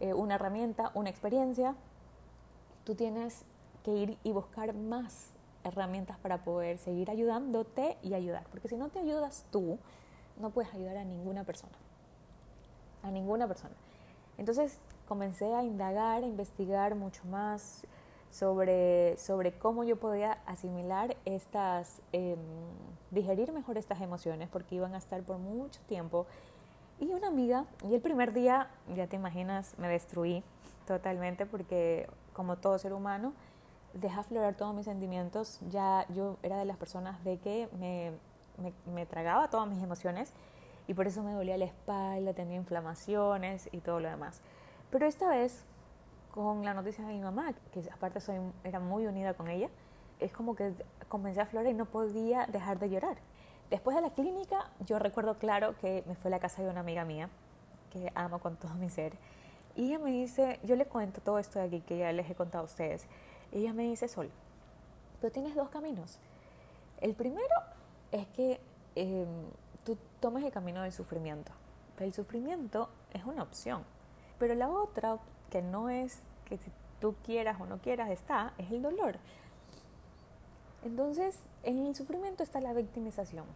eh, 0.00 0.14
una 0.14 0.36
herramienta, 0.36 0.90
una 0.94 1.10
experiencia, 1.10 1.74
tú 2.84 2.94
tienes 2.94 3.44
que 3.82 3.92
ir 3.92 4.18
y 4.24 4.32
buscar 4.32 4.74
más 4.74 5.30
herramientas 5.64 6.18
para 6.18 6.44
poder 6.44 6.78
seguir 6.78 7.10
ayudándote 7.10 7.96
y 8.02 8.14
ayudar. 8.14 8.44
Porque 8.50 8.68
si 8.68 8.76
no 8.76 8.88
te 8.88 8.98
ayudas 8.98 9.44
tú, 9.50 9.78
no 10.38 10.50
puedes 10.50 10.72
ayudar 10.74 10.96
a 10.96 11.04
ninguna 11.04 11.44
persona. 11.44 11.76
A 13.02 13.10
ninguna 13.10 13.46
persona. 13.46 13.74
Entonces 14.38 14.78
comencé 15.06 15.54
a 15.54 15.62
indagar, 15.62 16.22
a 16.22 16.26
investigar 16.26 16.94
mucho 16.94 17.24
más 17.26 17.86
sobre, 18.34 19.16
sobre 19.16 19.52
cómo 19.52 19.84
yo 19.84 19.96
podía 19.96 20.38
asimilar 20.44 21.16
estas, 21.24 22.02
em, 22.10 22.36
digerir 23.12 23.52
mejor 23.52 23.78
estas 23.78 24.00
emociones, 24.00 24.48
porque 24.48 24.74
iban 24.74 24.94
a 24.94 24.98
estar 24.98 25.22
por 25.22 25.38
mucho 25.38 25.80
tiempo. 25.86 26.26
Y 26.98 27.12
una 27.12 27.28
amiga, 27.28 27.66
y 27.88 27.94
el 27.94 28.00
primer 28.00 28.32
día, 28.32 28.68
ya 28.92 29.06
te 29.06 29.14
imaginas, 29.14 29.78
me 29.78 29.88
destruí 29.88 30.42
totalmente, 30.84 31.46
porque 31.46 32.08
como 32.32 32.56
todo 32.56 32.76
ser 32.78 32.92
humano, 32.92 33.34
deja 33.92 34.22
aflorar 34.22 34.56
todos 34.56 34.74
mis 34.74 34.86
sentimientos. 34.86 35.60
Ya 35.70 36.04
yo 36.08 36.36
era 36.42 36.58
de 36.58 36.64
las 36.64 36.76
personas 36.76 37.22
de 37.22 37.38
que 37.38 37.68
me, 37.78 38.10
me, 38.58 38.72
me 38.92 39.06
tragaba 39.06 39.48
todas 39.48 39.68
mis 39.68 39.80
emociones 39.80 40.32
y 40.88 40.94
por 40.94 41.06
eso 41.06 41.22
me 41.22 41.32
dolía 41.32 41.56
la 41.56 41.66
espalda, 41.66 42.32
tenía 42.34 42.56
inflamaciones 42.56 43.68
y 43.70 43.78
todo 43.78 44.00
lo 44.00 44.08
demás. 44.08 44.40
Pero 44.90 45.06
esta 45.06 45.28
vez 45.28 45.64
con 46.34 46.64
la 46.64 46.74
noticia 46.74 47.06
de 47.06 47.12
mi 47.12 47.20
mamá, 47.20 47.54
que 47.72 47.88
aparte 47.92 48.20
soy, 48.20 48.40
era 48.64 48.80
muy 48.80 49.06
unida 49.06 49.34
con 49.34 49.46
ella, 49.46 49.68
es 50.18 50.32
como 50.32 50.56
que 50.56 50.74
comencé 51.06 51.38
a 51.38 51.44
aflorar 51.44 51.70
y 51.70 51.74
no 51.74 51.84
podía 51.84 52.46
dejar 52.46 52.80
de 52.80 52.90
llorar. 52.90 53.18
Después 53.70 53.94
de 53.94 54.02
la 54.02 54.10
clínica, 54.10 54.68
yo 54.84 54.98
recuerdo 54.98 55.38
claro 55.38 55.76
que 55.78 56.02
me 56.08 56.16
fue 56.16 56.30
a 56.30 56.32
la 56.32 56.40
casa 56.40 56.60
de 56.60 56.68
una 56.68 56.80
amiga 56.80 57.04
mía, 57.04 57.30
que 57.92 58.10
amo 58.16 58.40
con 58.40 58.56
todo 58.56 58.74
mi 58.74 58.90
ser, 58.90 59.12
y 59.76 59.86
ella 59.86 60.00
me 60.00 60.10
dice, 60.10 60.58
yo 60.64 60.74
le 60.74 60.86
cuento 60.86 61.20
todo 61.20 61.38
esto 61.38 61.60
de 61.60 61.66
aquí 61.66 61.80
que 61.82 61.98
ya 61.98 62.10
les 62.10 62.28
he 62.28 62.34
contado 62.34 62.62
a 62.62 62.66
ustedes, 62.66 63.06
ella 63.52 63.72
me 63.72 63.84
dice, 63.84 64.08
Sol, 64.08 64.28
tú 65.20 65.30
tienes 65.30 65.54
dos 65.54 65.68
caminos. 65.68 66.18
El 67.00 67.14
primero 67.14 67.54
es 68.10 68.26
que 68.28 68.60
em, 68.96 69.28
tú 69.84 69.96
tomes 70.18 70.42
el 70.42 70.50
camino 70.50 70.82
del 70.82 70.90
sufrimiento. 70.90 71.52
El 72.00 72.12
sufrimiento 72.12 72.88
es 73.12 73.24
una 73.24 73.44
opción, 73.44 73.84
pero 74.40 74.56
la 74.56 74.68
otra 74.68 75.20
no 75.62 75.90
es 75.90 76.20
que 76.44 76.58
si 76.58 76.70
tú 77.00 77.14
quieras 77.24 77.60
o 77.60 77.66
no 77.66 77.78
quieras 77.78 78.10
está, 78.10 78.52
es 78.58 78.70
el 78.70 78.82
dolor. 78.82 79.18
Entonces, 80.84 81.38
en 81.62 81.86
el 81.86 81.94
sufrimiento 81.94 82.42
está 82.42 82.60
la 82.60 82.72
victimización. 82.72 83.46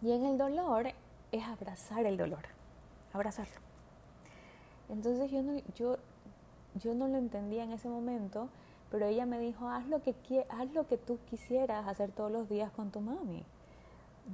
Y 0.00 0.12
en 0.12 0.24
el 0.24 0.38
dolor 0.38 0.88
es 1.32 1.44
abrazar 1.44 2.06
el 2.06 2.16
dolor, 2.16 2.42
abrazarlo. 3.12 3.60
Entonces 4.88 5.30
yo 5.30 5.42
no, 5.42 5.60
yo, 5.74 5.96
yo 6.74 6.94
no 6.94 7.08
lo 7.08 7.18
entendía 7.18 7.64
en 7.64 7.72
ese 7.72 7.88
momento, 7.88 8.48
pero 8.90 9.06
ella 9.06 9.26
me 9.26 9.38
dijo, 9.38 9.68
haz 9.68 9.86
lo, 9.86 10.02
que, 10.02 10.14
haz 10.48 10.72
lo 10.72 10.86
que 10.86 10.96
tú 10.96 11.18
quisieras 11.28 11.86
hacer 11.86 12.10
todos 12.10 12.30
los 12.30 12.48
días 12.48 12.70
con 12.72 12.90
tu 12.90 13.00
mami. 13.00 13.44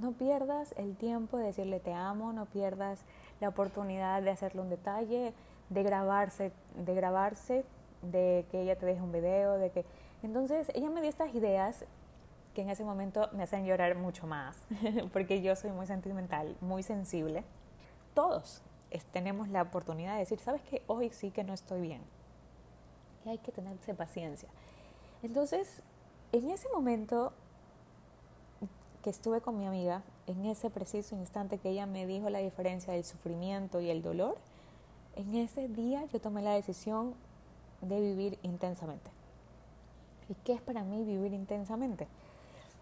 No 0.01 0.13
pierdas 0.13 0.75
el 0.77 0.97
tiempo 0.97 1.39
de 1.39 1.47
decirle 1.47 1.81
te 1.81 1.93
amo, 1.93 2.33
no 2.33 2.47
pierdas 2.47 3.01
la 3.41 3.49
oportunidad 3.49 4.23
de 4.23 4.31
hacerle 4.31 4.61
un 4.61 4.71
detalle, 4.71 5.33
de 5.71 5.83
grabarse, 5.83 6.53
de 6.77 6.95
grabarse, 6.95 7.65
de 8.03 8.45
que 8.51 8.63
ella 8.63 8.77
te 8.77 8.87
deje 8.87 9.01
un 9.01 9.13
video, 9.13 9.55
de 9.55 9.71
que... 9.71 9.85
Entonces 10.23 10.71
ella 10.75 10.91
me 10.91 11.01
dio 11.01 11.11
estas 11.11 11.35
ideas 11.35 11.85
que 12.55 12.63
en 12.63 12.71
ese 12.71 12.85
momento 12.85 13.29
me 13.33 13.43
hacen 13.43 13.67
llorar 13.67 13.97
mucho 13.97 14.27
más, 14.27 14.57
porque 15.13 15.43
yo 15.43 15.57
soy 15.57 15.73
muy 15.73 15.87
sentimental, 15.87 16.57
muy 16.61 16.83
sensible. 16.83 17.45
Todos 18.15 18.63
tenemos 19.13 19.49
la 19.49 19.63
oportunidad 19.63 20.15
de 20.15 20.21
decir, 20.21 20.39
sabes 20.39 20.63
que 20.63 20.83
hoy 20.87 21.11
sí 21.11 21.31
que 21.31 21.43
no 21.43 21.53
estoy 21.53 21.81
bien. 21.81 22.01
Y 23.25 23.31
hay 23.31 23.39
que 23.39 23.51
tenerse 23.51 23.95
paciencia. 23.95 24.49
Entonces, 25.23 25.83
en 26.33 26.51
ese 26.51 26.69
momento 26.73 27.33
que 29.03 29.11
estuve 29.11 29.41
con 29.41 29.59
mi 29.59 29.67
amiga, 29.67 30.03
en 30.27 30.45
ese 30.47 30.71
preciso 30.71 31.17
instante 31.17 31.59
que 31.59 31.71
ella 31.71 31.87
me 31.87 32.07
dijo 32.07 32.31
la 32.31 32.39
diferencia 32.39 32.93
del 32.93 33.05
sufrimiento 33.05 33.81
y 33.81 33.91
el 33.91 34.03
dolor, 34.03 34.37
en 35.17 35.35
ese 35.35 35.69
día 35.69 36.05
yo 36.13 36.21
tomé 36.21 36.43
la 36.43 36.53
decisión 36.53 37.15
de 37.81 38.01
vivir 38.01 38.39
intensamente. 38.43 39.11
¿Y 40.29 40.35
qué 40.45 40.55
es 40.55 40.61
para 40.61 40.83
mí 40.83 41.05
vivir 41.05 41.33
intensamente? 41.33 42.07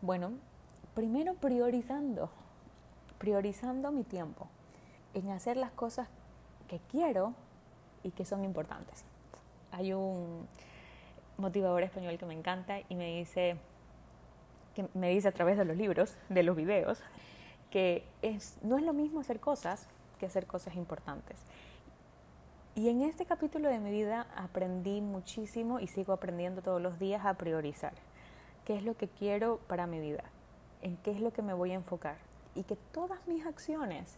Bueno, 0.01 0.33
primero 0.95 1.35
priorizando, 1.35 2.31
priorizando 3.19 3.91
mi 3.93 4.05
tiempo 4.05 4.47
en 5.15 5.31
hacer 5.31 5.57
las 5.57 5.73
cosas 5.73 6.09
que 6.69 6.81
quiero 6.91 7.35
y 8.03 8.11
que 8.11 8.25
son 8.25 8.45
importantes. 8.45 9.05
Hay 9.73 9.93
un 9.93 10.47
motivador 11.39 11.83
español 11.83 12.19
que 12.19 12.27
me 12.27 12.35
encanta 12.35 12.79
y 12.89 12.95
me 12.95 13.19
dice, 13.19 13.57
que 14.75 14.87
me 14.95 15.11
dice 15.11 15.29
a 15.29 15.33
través 15.33 15.59
de 15.59 15.65
los 15.65 15.77
libros, 15.77 16.17
de 16.29 16.43
los 16.43 16.57
videos, 16.57 17.01
que 17.71 18.05
no 18.63 18.77
es 18.79 18.85
lo 18.85 18.93
mismo 18.93 19.21
hacer 19.21 19.41
cosas 19.41 19.87
que 20.19 20.27
hacer 20.27 20.47
cosas 20.47 20.77
importantes. 20.77 21.37
Y 22.75 22.89
en 22.89 23.03
este 23.03 23.27
capítulo 23.27 23.69
de 23.69 23.79
mi 23.81 23.91
vida 23.91 24.27
aprendí 24.35 25.03
muchísimo 25.03 25.79
y 25.79 25.89
sigo 25.89 26.15
aprendiendo 26.15 26.63
todos 26.63 26.81
los 26.81 26.99
días 26.99 27.27
a 27.27 27.35
priorizar. 27.35 27.93
¿Qué 28.65 28.75
es 28.75 28.83
lo 28.83 28.97
que 28.97 29.09
quiero 29.09 29.59
para 29.67 29.87
mi 29.87 30.01
vida? 30.01 30.25
¿En 30.81 30.97
qué 30.97 31.11
es 31.11 31.21
lo 31.21 31.35
que 31.35 31.43
me 31.43 31.53
voy 31.53 31.73
a 31.73 31.75
enfocar? 31.75 32.17
Y 32.55 32.63
que 32.63 32.77
todas 32.77 33.29
mis 33.29 33.45
acciones, 33.45 34.17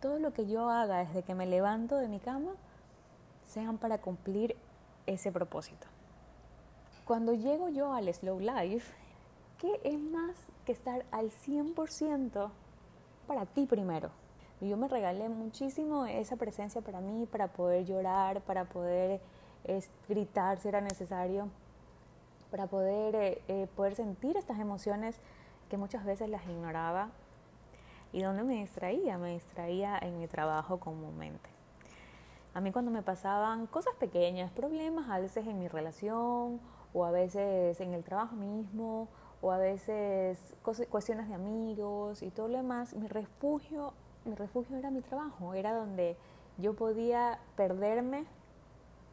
todo 0.00 0.18
lo 0.18 0.32
que 0.32 0.46
yo 0.46 0.70
haga 0.70 1.04
desde 1.04 1.22
que 1.22 1.34
me 1.34 1.44
levanto 1.44 1.96
de 1.96 2.08
mi 2.08 2.20
cama, 2.20 2.52
sean 3.46 3.76
para 3.76 3.98
cumplir 3.98 4.56
ese 5.06 5.30
propósito. 5.30 5.86
Cuando 7.04 7.34
llego 7.34 7.68
yo 7.68 7.92
al 7.92 8.12
slow 8.14 8.40
life, 8.40 8.94
¿qué 9.58 9.78
es 9.84 10.00
más 10.00 10.36
que 10.64 10.72
estar 10.72 11.04
al 11.10 11.30
100% 11.30 12.50
para 13.26 13.44
ti 13.44 13.66
primero? 13.66 14.10
Yo 14.68 14.76
me 14.76 14.88
regalé 14.88 15.28
muchísimo 15.28 16.04
esa 16.06 16.36
presencia 16.36 16.82
para 16.82 17.00
mí, 17.00 17.26
para 17.26 17.48
poder 17.48 17.86
llorar, 17.86 18.42
para 18.42 18.64
poder 18.64 19.20
gritar 20.08 20.58
si 20.58 20.68
era 20.68 20.80
necesario, 20.80 21.48
para 22.50 22.66
poder, 22.66 23.14
eh, 23.14 23.42
eh, 23.48 23.66
poder 23.76 23.94
sentir 23.94 24.36
estas 24.36 24.58
emociones 24.58 25.16
que 25.68 25.76
muchas 25.76 26.04
veces 26.04 26.28
las 26.28 26.44
ignoraba 26.46 27.10
y 28.12 28.22
donde 28.22 28.42
me 28.42 28.54
distraía, 28.54 29.18
me 29.18 29.32
distraía 29.32 29.98
en 30.00 30.18
mi 30.18 30.26
trabajo 30.26 30.80
comúnmente. 30.80 31.48
A 32.52 32.60
mí 32.60 32.72
cuando 32.72 32.90
me 32.90 33.02
pasaban 33.02 33.66
cosas 33.66 33.94
pequeñas, 33.94 34.50
problemas 34.50 35.08
a 35.08 35.20
veces 35.20 35.46
en 35.46 35.58
mi 35.58 35.68
relación 35.68 36.60
o 36.92 37.04
a 37.04 37.12
veces 37.12 37.80
en 37.80 37.94
el 37.94 38.02
trabajo 38.02 38.34
mismo 38.34 39.08
o 39.40 39.52
a 39.52 39.58
veces 39.58 40.38
cuestiones 40.90 41.28
de 41.28 41.34
amigos 41.34 42.22
y 42.22 42.30
todo 42.30 42.48
lo 42.48 42.56
demás, 42.56 42.94
mi 42.94 43.06
refugio, 43.06 43.94
mi 44.24 44.34
refugio 44.34 44.76
era 44.76 44.90
mi 44.90 45.00
trabajo, 45.00 45.54
era 45.54 45.74
donde 45.74 46.16
yo 46.58 46.74
podía 46.74 47.38
perderme 47.56 48.24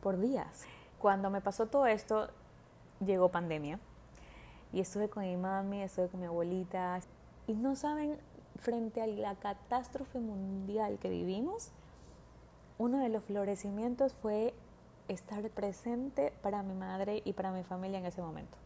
por 0.02 0.20
días. 0.20 0.66
Cuando 1.00 1.30
me 1.30 1.42
pasó 1.42 1.68
todo 1.68 1.88
esto, 1.88 2.30
llegó 3.06 3.30
pandemia 3.30 3.80
y 4.74 4.80
estuve 4.82 5.10
con 5.10 5.24
mi 5.24 5.38
mami, 5.38 5.82
estuve 5.82 6.08
con 6.08 6.20
mi 6.20 6.26
abuelita 6.26 7.00
y 7.48 7.54
no 7.54 7.76
saben, 7.76 8.18
frente 8.60 9.02
a 9.02 9.08
la 9.08 9.36
catástrofe 9.36 10.20
mundial 10.20 10.98
que 11.00 11.10
vivimos, 11.10 11.72
uno 12.78 13.00
de 13.00 13.10
los 13.10 13.24
florecimientos 13.24 14.14
fue 14.14 14.54
estar 15.08 15.48
presente 15.50 16.34
para 16.42 16.64
mi 16.64 16.74
madre 16.74 17.22
y 17.24 17.34
para 17.34 17.52
mi 17.52 17.64
familia 17.64 18.00
en 18.00 18.06
ese 18.06 18.22
momento. 18.22 18.58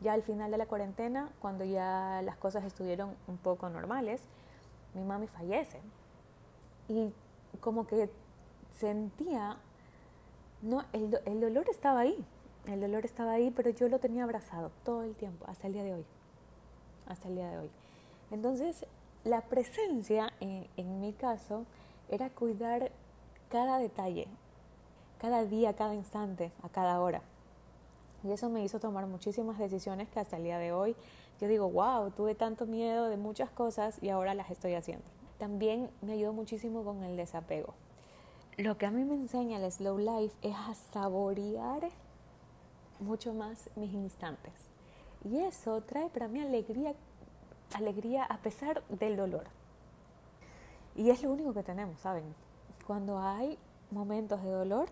Ya 0.00 0.14
al 0.14 0.22
final 0.22 0.50
de 0.50 0.58
la 0.58 0.66
cuarentena, 0.66 1.30
cuando 1.40 1.64
ya 1.64 2.22
las 2.24 2.36
cosas 2.36 2.64
estuvieron 2.64 3.14
un 3.28 3.36
poco 3.36 3.68
normales, 3.68 4.22
mi 4.94 5.02
mami 5.02 5.26
fallece. 5.26 5.80
Y 6.88 7.12
como 7.60 7.86
que 7.86 8.10
sentía, 8.78 9.56
no, 10.62 10.84
el, 10.92 11.18
el 11.24 11.40
dolor 11.40 11.68
estaba 11.68 12.00
ahí, 12.00 12.24
el 12.66 12.80
dolor 12.80 13.04
estaba 13.04 13.32
ahí, 13.32 13.50
pero 13.50 13.70
yo 13.70 13.88
lo 13.88 13.98
tenía 13.98 14.24
abrazado 14.24 14.70
todo 14.84 15.02
el 15.02 15.16
tiempo, 15.16 15.44
hasta 15.48 15.66
el 15.66 15.72
día 15.72 15.84
de 15.84 15.94
hoy. 15.94 16.04
Hasta 17.06 17.28
el 17.28 17.34
día 17.34 17.50
de 17.50 17.58
hoy. 17.58 17.70
Entonces, 18.30 18.86
la 19.24 19.42
presencia, 19.42 20.32
en, 20.40 20.66
en 20.76 21.00
mi 21.00 21.12
caso, 21.12 21.64
era 22.08 22.30
cuidar 22.30 22.90
cada 23.50 23.78
detalle, 23.78 24.26
cada 25.18 25.44
día, 25.44 25.74
cada 25.74 25.94
instante, 25.94 26.52
a 26.62 26.68
cada 26.68 27.00
hora. 27.00 27.22
Y 28.24 28.30
eso 28.30 28.48
me 28.48 28.64
hizo 28.64 28.78
tomar 28.78 29.06
muchísimas 29.06 29.58
decisiones 29.58 30.08
que 30.08 30.20
hasta 30.20 30.36
el 30.36 30.44
día 30.44 30.58
de 30.58 30.72
hoy 30.72 30.94
yo 31.42 31.48
digo, 31.48 31.68
wow, 31.68 32.12
tuve 32.12 32.36
tanto 32.36 32.66
miedo 32.66 33.08
de 33.08 33.16
muchas 33.16 33.50
cosas 33.50 34.00
y 34.00 34.10
ahora 34.10 34.32
las 34.32 34.48
estoy 34.52 34.74
haciendo. 34.74 35.04
También 35.38 35.90
me 36.00 36.12
ayudó 36.12 36.32
muchísimo 36.32 36.84
con 36.84 37.02
el 37.02 37.16
desapego. 37.16 37.74
Lo 38.58 38.78
que 38.78 38.86
a 38.86 38.92
mí 38.92 39.02
me 39.02 39.14
enseña 39.14 39.56
el 39.56 39.72
slow 39.72 39.98
life 39.98 40.36
es 40.40 40.54
a 40.54 40.72
saborear 40.92 41.90
mucho 43.00 43.34
más 43.34 43.70
mis 43.74 43.92
instantes. 43.92 44.52
Y 45.24 45.38
eso 45.38 45.80
trae 45.80 46.10
para 46.10 46.28
mí 46.28 46.40
alegría, 46.40 46.94
alegría 47.74 48.22
a 48.22 48.38
pesar 48.38 48.84
del 48.88 49.16
dolor. 49.16 49.46
Y 50.94 51.10
es 51.10 51.24
lo 51.24 51.32
único 51.32 51.52
que 51.52 51.64
tenemos, 51.64 51.98
¿saben? 51.98 52.36
Cuando 52.86 53.18
hay 53.18 53.58
momentos 53.90 54.44
de 54.44 54.50
dolor, 54.50 54.88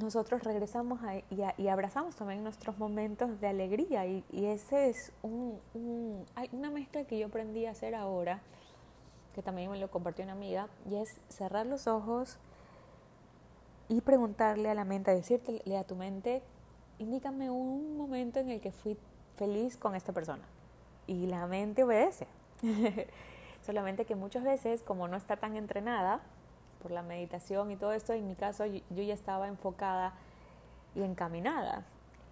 nosotros 0.00 0.42
regresamos 0.42 1.00
y, 1.30 1.68
abrazamos 1.68 2.16
también 2.16 2.42
nuestros 2.42 2.78
momentos 2.78 3.40
de 3.40 3.48
alegría 3.48 4.06
y, 4.06 4.24
ese 4.32 4.90
es 4.90 5.12
un, 5.22 6.24
hay 6.34 6.48
una 6.52 6.70
mezcla 6.70 7.04
que 7.04 7.18
yo 7.18 7.26
aprendí 7.26 7.66
a 7.66 7.72
hacer 7.72 7.94
ahora 7.94 8.40
que 9.34 9.42
también 9.42 9.70
me 9.70 9.78
lo 9.78 9.90
compartió 9.90 10.24
una 10.24 10.32
amiga 10.32 10.68
y 10.88 10.96
es 10.96 11.20
cerrar 11.28 11.66
los 11.66 11.86
ojos 11.86 12.38
y 13.88 14.00
preguntarle 14.00 14.70
a 14.70 14.74
la 14.74 14.84
mente, 14.84 15.10
decirle 15.10 15.76
a 15.76 15.84
tu 15.84 15.96
mente, 15.96 16.42
indícame 16.98 17.50
un 17.50 17.96
momento 17.96 18.40
en 18.40 18.50
el 18.50 18.60
que 18.60 18.72
fui 18.72 18.96
feliz 19.36 19.76
con 19.76 19.94
esta 19.94 20.12
persona 20.12 20.44
y 21.06 21.26
la 21.26 21.46
mente 21.46 21.82
obedece. 21.82 22.26
Solamente 23.66 24.04
que 24.04 24.16
muchas 24.16 24.44
veces 24.44 24.82
como 24.82 25.08
no 25.08 25.16
está 25.16 25.36
tan 25.36 25.56
entrenada, 25.56 26.20
por 26.82 26.90
la 26.90 27.02
meditación 27.02 27.70
y 27.70 27.76
todo 27.76 27.92
esto, 27.92 28.12
en 28.12 28.26
mi 28.26 28.34
caso 28.34 28.66
yo, 28.66 28.80
ya 28.90 29.14
estaba 29.14 29.48
enfocada 29.48 30.14
y 30.94 31.02
encaminada 31.02 31.84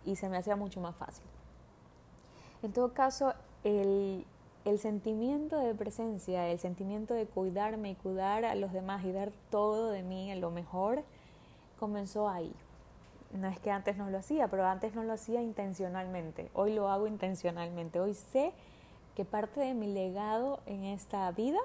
y 0.04 0.16
se 0.16 0.28
me 0.28 0.37
hacía 0.37 0.57
mucho 0.57 0.80
más 0.80 0.97
fácil. 0.97 1.25
En 2.62 2.73
todo 2.73 2.92
caso, 2.92 3.33
el, 3.64 4.26
el 4.64 4.78
sentimiento 4.78 5.59
de 5.59 5.75
presencia, 5.75 6.49
el 6.49 6.58
sentimiento 6.58 7.15
de 7.15 7.26
cuidarme 7.26 7.91
y 7.91 7.95
cuidar 7.95 8.45
a 8.45 8.54
los 8.54 8.73
demás 8.73 9.04
y 9.04 9.13
dar 9.13 9.32
todo 9.50 9.91
de 9.91 10.02
mí 10.02 10.30
en 10.30 10.41
lo 10.41 10.50
mejor, 10.50 11.02
comenzó 11.78 12.28
ahí. 12.28 12.52
No 13.32 13.47
es 13.47 13.60
que 13.60 13.71
antes 13.71 13.97
no 13.97 14.10
lo 14.10 14.19
hacía, 14.19 14.49
pero 14.49 14.67
antes 14.67 14.95
no 14.95 15.04
lo 15.04 15.13
hacía 15.13 15.41
intencionalmente. 15.41 16.50
Hoy 16.52 16.75
lo 16.75 16.91
hago 16.91 17.06
intencionalmente. 17.06 18.00
Hoy 18.00 18.15
sé 18.15 18.52
que 19.15 19.25
parte 19.25 19.60
de 19.60 19.75
mi 19.75 19.86
legado 19.86 20.60
en 20.67 20.84
esta 20.84 21.30
vida 21.30 21.58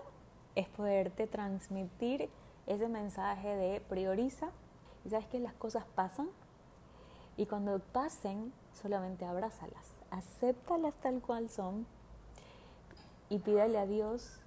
es 0.56 0.68
poderte 0.70 1.28
transmitir 1.28 2.30
ese 2.68 2.88
mensaje 2.88 3.56
de 3.56 3.82
prioriza 3.82 4.50
y 5.06 5.10
sabes 5.10 5.28
que 5.28 5.40
las 5.40 5.54
cosas 5.54 5.86
pasan 5.96 6.30
y 7.38 7.46
cuando 7.46 7.80
pasen 7.80 8.54
solamente 8.74 9.26
abrázalas, 9.26 10.00
acéptalas 10.10 10.96
tal 10.96 11.22
cual 11.22 11.50
son 11.50 11.86
y 13.30 13.40
pídale 13.40 13.78
a 13.78 13.86
Dios 13.86 14.40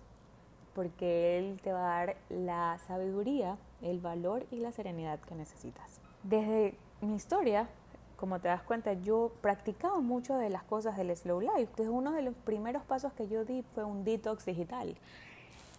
porque 0.75 1.39
Él 1.39 1.61
te 1.63 1.73
va 1.73 1.81
a 1.81 2.07
dar 2.07 2.17
la 2.29 2.79
sabiduría, 2.87 3.59
el 3.83 3.99
valor 3.99 4.47
y 4.51 4.61
la 4.61 4.73
serenidad 4.73 5.19
que 5.21 5.35
necesitas. 5.35 6.01
Desde 6.23 6.79
mi 7.01 7.15
historia, 7.17 7.69
como 8.17 8.41
te 8.41 8.49
das 8.49 8.63
cuenta, 8.63 8.93
yo 8.95 9.33
practicaba 9.41 10.01
mucho 10.01 10.37
de 10.37 10.51
las 10.51 10.65
cosas 10.65 10.97
del 10.97 11.17
slow 11.17 11.41
life. 11.41 11.61
Entonces 11.61 11.89
uno 11.89 12.13
de 12.13 12.23
los 12.23 12.35
primeros 12.35 12.83
pasos 12.85 13.13
que 13.13 13.29
yo 13.29 13.45
di 13.45 13.63
fue 13.75 13.85
un 13.85 14.05
detox 14.05 14.45
digital. 14.45 14.97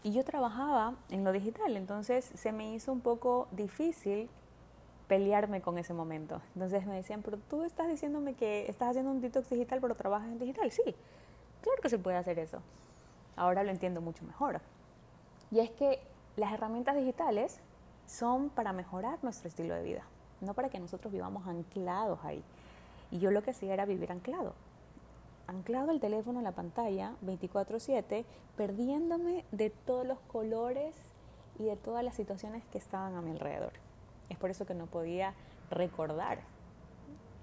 Y 0.01 0.13
yo 0.13 0.23
trabajaba 0.23 0.95
en 1.09 1.25
lo 1.25 1.33
digital, 1.33 1.75
entonces 1.75 2.23
se 2.33 2.51
me 2.53 2.73
hizo 2.73 2.93
un 2.93 3.01
poco 3.01 3.47
difícil 3.51 4.29
pelearme 5.07 5.61
con 5.61 5.77
ese 5.77 5.93
momento. 5.93 6.41
Entonces 6.53 6.85
me 6.85 6.95
decían, 6.95 7.21
pero 7.21 7.37
tú 7.49 7.63
estás 7.63 7.89
diciéndome 7.89 8.35
que 8.35 8.69
estás 8.69 8.89
haciendo 8.89 9.11
un 9.11 9.19
detox 9.19 9.49
digital, 9.49 9.81
pero 9.81 9.95
trabajas 9.95 10.29
en 10.29 10.39
digital. 10.39 10.71
Sí, 10.71 10.83
claro 11.61 11.81
que 11.81 11.89
se 11.89 11.99
puede 11.99 12.15
hacer 12.15 12.39
eso. 12.39 12.59
Ahora 13.35 13.63
lo 13.63 13.71
entiendo 13.71 13.99
mucho 13.99 14.23
mejor. 14.23 14.61
Y 15.51 15.59
es 15.59 15.71
que 15.71 15.99
las 16.37 16.53
herramientas 16.53 16.95
digitales 16.95 17.59
son 18.07 18.49
para 18.49 18.71
mejorar 18.71 19.19
nuestro 19.21 19.49
estilo 19.49 19.75
de 19.75 19.83
vida, 19.83 20.03
no 20.39 20.53
para 20.53 20.69
que 20.69 20.79
nosotros 20.79 21.11
vivamos 21.11 21.45
anclados 21.47 22.19
ahí. 22.23 22.41
Y 23.11 23.19
yo 23.19 23.31
lo 23.31 23.43
que 23.43 23.51
hacía 23.51 23.73
era 23.73 23.85
vivir 23.85 24.11
anclado 24.11 24.53
anclado 25.49 25.91
el 25.91 25.99
teléfono 25.99 26.39
en 26.39 26.45
la 26.45 26.51
pantalla 26.51 27.15
24/7, 27.21 28.25
perdiéndome 28.55 29.45
de 29.51 29.69
todos 29.69 30.05
los 30.05 30.19
colores 30.19 30.95
y 31.57 31.65
de 31.65 31.75
todas 31.75 32.03
las 32.03 32.15
situaciones 32.15 32.63
que 32.71 32.77
estaban 32.77 33.15
a 33.15 33.21
mi 33.21 33.31
alrededor. 33.31 33.73
Es 34.29 34.37
por 34.37 34.49
eso 34.49 34.65
que 34.65 34.75
no 34.75 34.85
podía 34.85 35.33
recordar 35.69 36.39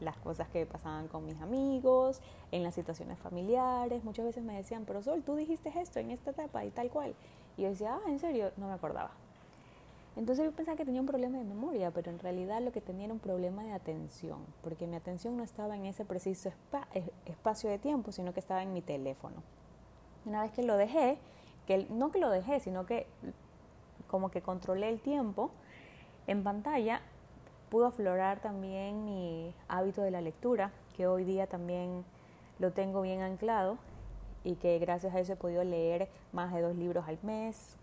las 0.00 0.16
cosas 0.18 0.48
que 0.48 0.66
pasaban 0.66 1.08
con 1.08 1.24
mis 1.24 1.40
amigos, 1.40 2.20
en 2.52 2.62
las 2.62 2.74
situaciones 2.74 3.18
familiares. 3.18 4.04
Muchas 4.04 4.26
veces 4.26 4.44
me 4.44 4.54
decían, 4.54 4.84
pero 4.86 5.02
Sol, 5.02 5.22
tú 5.24 5.34
dijiste 5.36 5.72
esto 5.74 5.98
en 5.98 6.10
esta 6.10 6.30
etapa 6.30 6.64
y 6.64 6.70
tal 6.70 6.90
cual. 6.90 7.14
Y 7.56 7.62
yo 7.62 7.70
decía, 7.70 7.94
ah, 7.94 8.10
en 8.10 8.18
serio, 8.18 8.52
no 8.56 8.68
me 8.68 8.74
acordaba. 8.74 9.10
Entonces 10.16 10.46
yo 10.46 10.52
pensaba 10.52 10.78
que 10.78 10.86
tenía 10.86 11.02
un 11.02 11.06
problema 11.06 11.36
de 11.36 11.44
memoria, 11.44 11.90
pero 11.90 12.10
en 12.10 12.18
realidad 12.18 12.62
lo 12.62 12.72
que 12.72 12.80
tenía 12.80 13.04
era 13.04 13.12
un 13.12 13.20
problema 13.20 13.62
de 13.64 13.72
atención, 13.72 14.38
porque 14.62 14.86
mi 14.86 14.96
atención 14.96 15.36
no 15.36 15.44
estaba 15.44 15.76
en 15.76 15.84
ese 15.84 16.06
preciso 16.06 16.50
espacio 17.26 17.68
de 17.68 17.78
tiempo, 17.78 18.12
sino 18.12 18.32
que 18.32 18.40
estaba 18.40 18.62
en 18.62 18.72
mi 18.72 18.80
teléfono. 18.80 19.36
Una 20.24 20.42
vez 20.42 20.52
que 20.52 20.62
lo 20.62 20.78
dejé, 20.78 21.18
que 21.66 21.86
no 21.90 22.10
que 22.10 22.18
lo 22.18 22.30
dejé, 22.30 22.60
sino 22.60 22.86
que 22.86 23.06
como 24.08 24.30
que 24.30 24.40
controlé 24.40 24.88
el 24.88 25.00
tiempo 25.00 25.50
en 26.26 26.42
pantalla, 26.42 27.02
pudo 27.68 27.86
aflorar 27.86 28.40
también 28.40 29.04
mi 29.04 29.52
hábito 29.68 30.00
de 30.00 30.10
la 30.10 30.22
lectura, 30.22 30.72
que 30.96 31.06
hoy 31.06 31.24
día 31.24 31.46
también 31.46 32.04
lo 32.58 32.72
tengo 32.72 33.02
bien 33.02 33.20
anclado 33.20 33.76
y 34.44 34.54
que 34.54 34.78
gracias 34.78 35.14
a 35.14 35.20
eso 35.20 35.34
he 35.34 35.36
podido 35.36 35.62
leer 35.62 36.08
más 36.32 36.54
de 36.54 36.62
dos 36.62 36.74
libros 36.74 37.06
al 37.06 37.18
mes, 37.22 37.76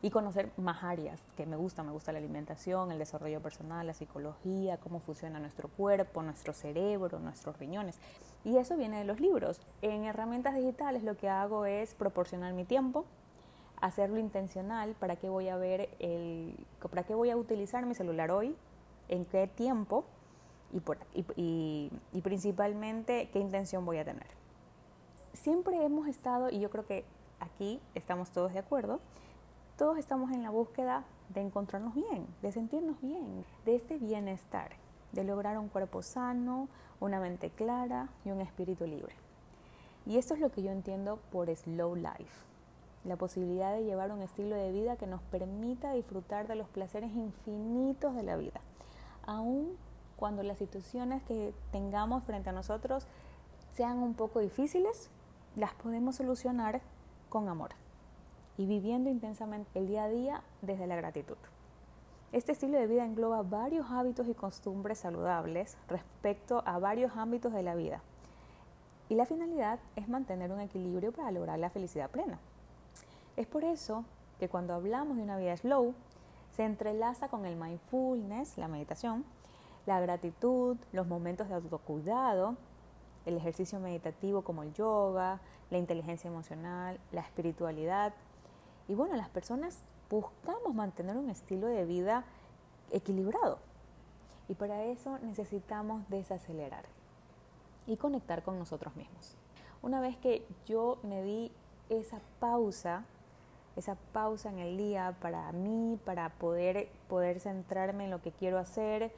y 0.00 0.10
conocer 0.10 0.50
más 0.56 0.84
áreas 0.84 1.20
que 1.36 1.46
me 1.46 1.56
gustan. 1.56 1.86
Me 1.86 1.92
gusta 1.92 2.12
la 2.12 2.18
alimentación, 2.18 2.92
el 2.92 2.98
desarrollo 2.98 3.40
personal, 3.40 3.86
la 3.86 3.94
psicología, 3.94 4.76
cómo 4.78 5.00
funciona 5.00 5.40
nuestro 5.40 5.68
cuerpo, 5.68 6.22
nuestro 6.22 6.52
cerebro, 6.52 7.18
nuestros 7.18 7.58
riñones. 7.58 7.98
Y 8.44 8.58
eso 8.58 8.76
viene 8.76 8.98
de 8.98 9.04
los 9.04 9.20
libros. 9.20 9.60
En 9.82 10.04
herramientas 10.04 10.54
digitales 10.54 11.02
lo 11.02 11.16
que 11.16 11.28
hago 11.28 11.66
es 11.66 11.94
proporcionar 11.94 12.52
mi 12.52 12.64
tiempo, 12.64 13.04
hacerlo 13.80 14.18
intencional, 14.18 14.94
para 14.98 15.16
qué 15.16 15.28
voy 15.28 15.48
a 15.48 15.56
ver 15.56 15.88
el, 15.98 16.54
para 16.90 17.02
qué 17.02 17.14
voy 17.14 17.30
a 17.30 17.36
utilizar 17.36 17.84
mi 17.86 17.94
celular 17.94 18.30
hoy, 18.30 18.56
en 19.08 19.24
qué 19.24 19.46
tiempo 19.48 20.04
y, 20.72 20.80
por, 20.80 20.98
y, 21.14 21.90
y 22.12 22.20
principalmente 22.22 23.30
qué 23.32 23.40
intención 23.40 23.84
voy 23.84 23.98
a 23.98 24.04
tener. 24.04 24.26
Siempre 25.32 25.84
hemos 25.84 26.08
estado, 26.08 26.50
y 26.50 26.60
yo 26.60 26.70
creo 26.70 26.86
que 26.86 27.04
aquí 27.40 27.80
estamos 27.94 28.30
todos 28.30 28.52
de 28.52 28.58
acuerdo, 28.58 29.00
todos 29.78 29.96
estamos 29.96 30.32
en 30.32 30.42
la 30.42 30.50
búsqueda 30.50 31.04
de 31.28 31.40
encontrarnos 31.40 31.94
bien, 31.94 32.26
de 32.42 32.50
sentirnos 32.50 33.00
bien, 33.00 33.44
de 33.64 33.76
este 33.76 33.96
bienestar, 33.96 34.72
de 35.12 35.22
lograr 35.22 35.56
un 35.56 35.68
cuerpo 35.68 36.02
sano, 36.02 36.68
una 36.98 37.20
mente 37.20 37.50
clara 37.50 38.08
y 38.24 38.32
un 38.32 38.40
espíritu 38.40 38.86
libre. 38.86 39.14
Y 40.04 40.18
esto 40.18 40.34
es 40.34 40.40
lo 40.40 40.50
que 40.50 40.62
yo 40.62 40.72
entiendo 40.72 41.20
por 41.30 41.54
slow 41.54 41.94
life, 41.94 42.44
la 43.04 43.14
posibilidad 43.14 43.72
de 43.72 43.84
llevar 43.84 44.10
un 44.10 44.20
estilo 44.20 44.56
de 44.56 44.72
vida 44.72 44.96
que 44.96 45.06
nos 45.06 45.22
permita 45.22 45.92
disfrutar 45.92 46.48
de 46.48 46.56
los 46.56 46.68
placeres 46.68 47.12
infinitos 47.12 48.16
de 48.16 48.24
la 48.24 48.36
vida, 48.36 48.60
aun 49.26 49.76
cuando 50.16 50.42
las 50.42 50.58
situaciones 50.58 51.22
que 51.22 51.54
tengamos 51.70 52.24
frente 52.24 52.50
a 52.50 52.52
nosotros 52.52 53.06
sean 53.76 53.98
un 53.98 54.14
poco 54.14 54.40
difíciles, 54.40 55.08
las 55.54 55.72
podemos 55.74 56.16
solucionar 56.16 56.80
con 57.28 57.48
amor 57.48 57.70
y 58.58 58.66
viviendo 58.66 59.08
intensamente 59.08 59.78
el 59.78 59.86
día 59.86 60.04
a 60.04 60.08
día 60.08 60.42
desde 60.60 60.86
la 60.86 60.96
gratitud. 60.96 61.36
Este 62.32 62.52
estilo 62.52 62.78
de 62.78 62.86
vida 62.86 63.06
engloba 63.06 63.42
varios 63.42 63.86
hábitos 63.90 64.28
y 64.28 64.34
costumbres 64.34 64.98
saludables 64.98 65.78
respecto 65.88 66.62
a 66.66 66.78
varios 66.78 67.16
ámbitos 67.16 67.54
de 67.54 67.62
la 67.62 67.74
vida. 67.74 68.02
Y 69.08 69.14
la 69.14 69.24
finalidad 69.24 69.78
es 69.96 70.08
mantener 70.08 70.52
un 70.52 70.60
equilibrio 70.60 71.12
para 71.12 71.30
lograr 71.30 71.58
la 71.58 71.70
felicidad 71.70 72.10
plena. 72.10 72.38
Es 73.36 73.46
por 73.46 73.64
eso 73.64 74.04
que 74.38 74.50
cuando 74.50 74.74
hablamos 74.74 75.16
de 75.16 75.22
una 75.22 75.38
vida 75.38 75.56
slow, 75.56 75.94
se 76.52 76.64
entrelaza 76.64 77.28
con 77.28 77.46
el 77.46 77.56
mindfulness, 77.56 78.58
la 78.58 78.68
meditación, 78.68 79.24
la 79.86 80.00
gratitud, 80.00 80.76
los 80.92 81.06
momentos 81.06 81.48
de 81.48 81.54
autocuidado, 81.54 82.56
el 83.24 83.36
ejercicio 83.36 83.80
meditativo 83.80 84.42
como 84.42 84.62
el 84.62 84.74
yoga, 84.74 85.40
la 85.70 85.78
inteligencia 85.78 86.28
emocional, 86.28 86.98
la 87.12 87.22
espiritualidad. 87.22 88.12
Y 88.88 88.94
bueno, 88.94 89.14
las 89.16 89.28
personas 89.28 89.78
buscamos 90.10 90.74
mantener 90.74 91.16
un 91.16 91.30
estilo 91.30 91.66
de 91.66 91.84
vida 91.84 92.24
equilibrado. 92.90 93.58
Y 94.48 94.54
para 94.54 94.84
eso 94.84 95.18
necesitamos 95.18 96.08
desacelerar 96.08 96.84
y 97.86 97.96
conectar 97.96 98.42
con 98.42 98.58
nosotros 98.58 98.96
mismos. 98.96 99.36
Una 99.82 100.00
vez 100.00 100.16
que 100.16 100.46
yo 100.66 100.98
me 101.02 101.22
di 101.22 101.52
esa 101.90 102.20
pausa, 102.40 103.04
esa 103.76 103.96
pausa 104.12 104.48
en 104.48 104.58
el 104.58 104.76
día 104.76 105.16
para 105.20 105.52
mí, 105.52 105.98
para 106.04 106.30
poder, 106.30 106.88
poder 107.08 107.40
centrarme 107.40 108.04
en 108.04 108.10
lo 108.10 108.22
que 108.22 108.32
quiero 108.32 108.58
hacer, 108.58 109.12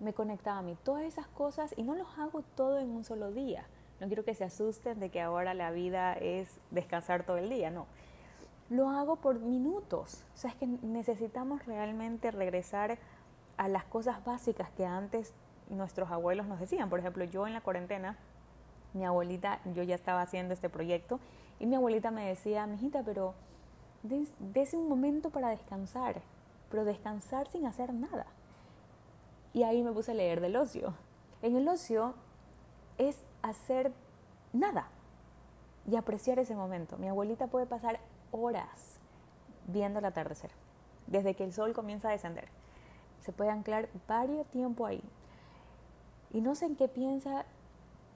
me 0.00 0.12
conectaba 0.14 0.58
a 0.58 0.62
mí. 0.62 0.76
Todas 0.84 1.02
esas 1.02 1.26
cosas, 1.28 1.74
y 1.76 1.82
no 1.82 1.94
los 1.94 2.08
hago 2.18 2.42
todo 2.56 2.78
en 2.78 2.90
un 2.90 3.04
solo 3.04 3.32
día. 3.32 3.66
No 4.00 4.06
quiero 4.06 4.24
que 4.24 4.34
se 4.34 4.44
asusten 4.44 4.98
de 4.98 5.10
que 5.10 5.20
ahora 5.20 5.54
la 5.54 5.70
vida 5.70 6.14
es 6.14 6.60
descansar 6.70 7.24
todo 7.24 7.38
el 7.38 7.48
día, 7.48 7.70
no. 7.70 7.86
Lo 8.72 8.88
hago 8.88 9.16
por 9.16 9.38
minutos. 9.38 10.24
O 10.34 10.36
sea, 10.38 10.50
es 10.50 10.56
que 10.56 10.66
necesitamos 10.66 11.66
realmente 11.66 12.30
regresar 12.30 12.98
a 13.58 13.68
las 13.68 13.84
cosas 13.84 14.24
básicas 14.24 14.70
que 14.70 14.86
antes 14.86 15.34
nuestros 15.68 16.10
abuelos 16.10 16.46
nos 16.46 16.58
decían. 16.58 16.88
Por 16.88 16.98
ejemplo, 16.98 17.24
yo 17.24 17.46
en 17.46 17.52
la 17.52 17.60
cuarentena, 17.60 18.16
mi 18.94 19.04
abuelita, 19.04 19.60
yo 19.74 19.82
ya 19.82 19.94
estaba 19.94 20.22
haciendo 20.22 20.54
este 20.54 20.70
proyecto, 20.70 21.20
y 21.60 21.66
mi 21.66 21.74
abuelita 21.74 22.10
me 22.10 22.26
decía, 22.26 22.66
mijita, 22.66 23.02
pero 23.02 23.34
des, 24.02 24.72
un 24.72 24.88
momento 24.88 25.28
para 25.28 25.50
descansar, 25.50 26.22
pero 26.70 26.86
descansar 26.86 27.48
sin 27.48 27.66
hacer 27.66 27.92
nada. 27.92 28.24
Y 29.52 29.64
ahí 29.64 29.82
me 29.82 29.92
puse 29.92 30.12
a 30.12 30.14
leer 30.14 30.40
del 30.40 30.56
ocio. 30.56 30.94
En 31.42 31.56
el 31.56 31.68
ocio 31.68 32.14
es 32.96 33.18
hacer 33.42 33.92
nada 34.54 34.88
y 35.86 35.96
apreciar 35.96 36.38
ese 36.38 36.56
momento. 36.56 36.96
Mi 36.96 37.08
abuelita 37.08 37.48
puede 37.48 37.66
pasar 37.66 38.00
horas 38.32 38.98
viendo 39.66 40.00
el 40.00 40.04
atardecer, 40.04 40.50
desde 41.06 41.34
que 41.34 41.44
el 41.44 41.52
sol 41.52 41.72
comienza 41.72 42.08
a 42.08 42.12
descender. 42.12 42.48
Se 43.20 43.32
puede 43.32 43.50
anclar 43.50 43.88
varios 44.08 44.46
tiempo 44.48 44.86
ahí. 44.86 45.02
Y 46.32 46.40
no 46.40 46.54
sé 46.54 46.66
en 46.66 46.76
qué 46.76 46.88
piensa, 46.88 47.44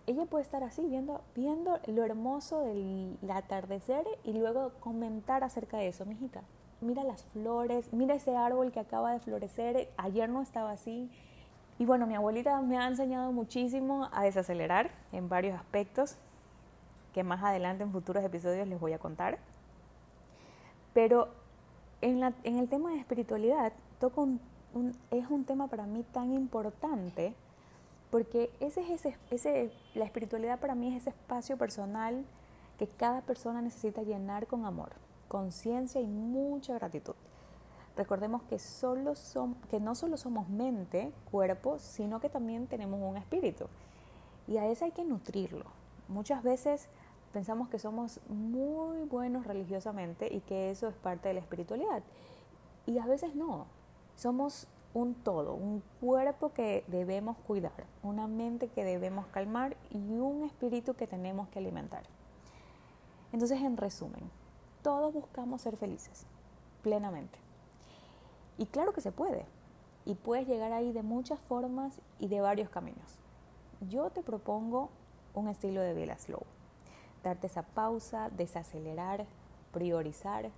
ella 0.07 0.27
puede 0.27 0.43
estar 0.43 0.65
así, 0.65 0.85
viendo, 0.87 1.23
viendo 1.35 1.79
lo 1.87 2.05
hermoso 2.05 2.61
del 2.61 3.17
atardecer 3.31 4.05
y 4.25 4.33
luego 4.33 4.73
comentar 4.81 5.45
acerca 5.45 5.77
de 5.77 5.89
eso, 5.89 6.05
mijita. 6.07 6.43
Mira 6.81 7.05
las 7.05 7.25
flores, 7.27 7.93
mira 7.93 8.15
ese 8.15 8.37
árbol 8.37 8.73
que 8.73 8.81
acaba 8.81 9.13
de 9.13 9.21
florecer, 9.21 9.89
ayer 9.97 10.29
no 10.29 10.43
estaba 10.43 10.73
así, 10.73 11.11
y 11.79 11.85
bueno, 11.85 12.07
mi 12.07 12.15
abuelita 12.15 12.59
me 12.63 12.79
ha 12.79 12.89
enseñado 12.89 13.33
muchísimo 13.33 14.09
a 14.13 14.23
desacelerar 14.23 14.91
en 15.13 15.29
varios 15.29 15.59
aspectos 15.59 16.17
que 17.13 17.23
más 17.23 17.43
adelante 17.43 17.83
en 17.83 17.93
futuros 17.93 18.25
episodios 18.25 18.67
les 18.67 18.81
voy 18.81 18.95
a 18.95 18.99
contar. 18.99 19.39
Pero 20.97 21.29
en, 22.01 22.21
la, 22.21 22.33
en 22.43 22.57
el 22.57 22.71
tema 22.71 22.91
de 22.91 22.97
espiritualidad 22.97 23.75
toco 24.01 24.23
un, 24.23 24.97
es 25.11 25.29
un 25.29 25.45
tema 25.45 25.67
para 25.67 25.85
mí 25.85 26.03
tan 26.11 26.33
importante 26.33 27.35
porque 28.11 28.51
ese 28.61 28.81
es 28.81 29.05
ese, 29.05 29.19
ese, 29.31 29.73
la 29.95 30.07
espiritualidad 30.07 30.59
para 30.59 30.75
mí 30.75 30.89
es 30.89 31.03
ese 31.03 31.11
espacio 31.11 31.59
personal 31.59 32.25
que 32.79 32.87
cada 32.87 33.21
persona 33.21 33.61
necesita 33.61 34.05
llenar 34.05 34.47
con 34.47 34.65
amor, 34.65 34.93
conciencia 35.29 36.01
y 36.01 36.07
mucha 36.07 36.73
gratitud. 36.73 37.15
Recordemos 37.95 38.45
que, 38.45 38.59
solo 38.59 39.13
que 39.69 39.81
no 39.81 39.95
solo 39.95 40.17
somos 40.17 40.49
mente, 40.49 41.13
cuerpo, 41.31 41.79
sino 41.79 42.21
que 42.21 42.31
también 42.31 42.69
tenemos 42.69 42.99
un 43.03 43.19
espíritu. 43.19 43.67
Y 44.49 44.57
a 44.57 44.67
ese 44.67 44.87
hay 44.87 44.93
que 44.93 45.05
nutrirlo. 45.05 45.67
Muchas 46.09 46.43
veces 46.43 46.89
pensamos 47.37 47.69
que 47.69 47.79
somos 47.79 48.19
muy 48.31 49.03
buenos 49.03 49.47
religiosamente 49.47 50.35
y 50.35 50.41
que 50.41 50.71
eso 50.71 50.89
es 50.89 50.95
parte 50.95 51.29
de 51.29 51.35
la 51.35 51.41
espiritualidad. 51.41 52.03
Y 52.87 52.97
a 52.97 53.05
veces 53.05 53.35
no. 53.35 53.67
Somos 54.15 54.69
un 54.95 55.13
todo, 55.13 55.53
un 55.53 55.83
cuerpo 56.01 56.55
que 56.55 56.83
debemos 56.87 57.37
cuidar, 57.47 57.85
una 58.03 58.27
mente 58.27 58.69
que 58.69 58.85
debemos 58.85 59.27
calmar 59.27 59.77
y 59.91 59.99
un 59.99 60.45
espíritu 60.45 60.95
que 60.95 61.07
tenemos 61.07 61.47
que 61.51 61.59
alimentar. 61.59 62.05
Entonces, 63.35 63.61
en 63.61 63.77
resumen, 63.77 64.31
todos 64.81 65.13
buscamos 65.13 65.61
ser 65.61 65.77
felices, 65.77 66.25
plenamente. 66.81 67.39
Y 68.57 68.65
claro 68.65 68.95
que 68.95 69.03
se 69.03 69.13
puede. 69.13 69.45
Y 70.07 70.15
puedes 70.15 70.49
llegar 70.49 70.73
ahí 70.73 70.91
de 70.91 71.03
muchas 71.03 71.39
formas 71.41 72.01
y 72.19 72.29
de 72.29 72.41
varios 72.41 72.71
caminos. 72.71 73.19
Yo 73.91 74.09
te 74.09 74.23
propongo 74.23 74.89
un 75.35 75.49
estilo 75.49 75.83
de 75.83 75.93
vida 75.93 76.17
slow. 76.17 76.56
Darte 77.27 77.49
esa 77.49 77.63
pausa, 77.65 78.31
desacelerar, 78.31 79.27
priorizar 79.73 80.53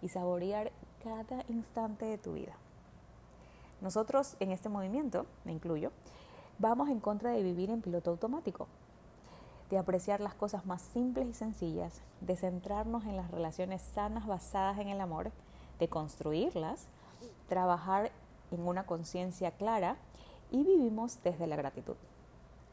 y 0.00 0.08
saborear 0.08 0.70
cada 1.02 1.44
instante 1.48 2.04
de 2.04 2.16
tu 2.16 2.34
vida. 2.34 2.52
Nosotros 3.80 4.36
en 4.38 4.52
este 4.52 4.68
movimiento, 4.68 5.26
me 5.44 5.50
incluyo, 5.50 5.90
vamos 6.60 6.90
en 6.90 7.00
contra 7.00 7.32
de 7.32 7.42
vivir 7.42 7.70
en 7.70 7.82
piloto 7.82 8.10
automático, 8.10 8.68
de 9.68 9.78
apreciar 9.78 10.20
las 10.20 10.36
cosas 10.36 10.64
más 10.64 10.80
simples 10.80 11.26
y 11.26 11.34
sencillas, 11.34 12.00
de 12.20 12.36
centrarnos 12.36 13.04
en 13.06 13.16
las 13.16 13.32
relaciones 13.32 13.82
sanas 13.82 14.24
basadas 14.24 14.78
en 14.78 14.90
el 14.90 15.00
amor, 15.00 15.32
de 15.80 15.88
construirlas 15.88 16.86
trabajar 17.48 18.12
en 18.52 18.64
una 18.68 18.86
conciencia 18.86 19.50
clara 19.50 19.96
y 20.52 20.62
vivimos 20.62 21.20
desde 21.24 21.48
la 21.48 21.56
gratitud. 21.56 21.96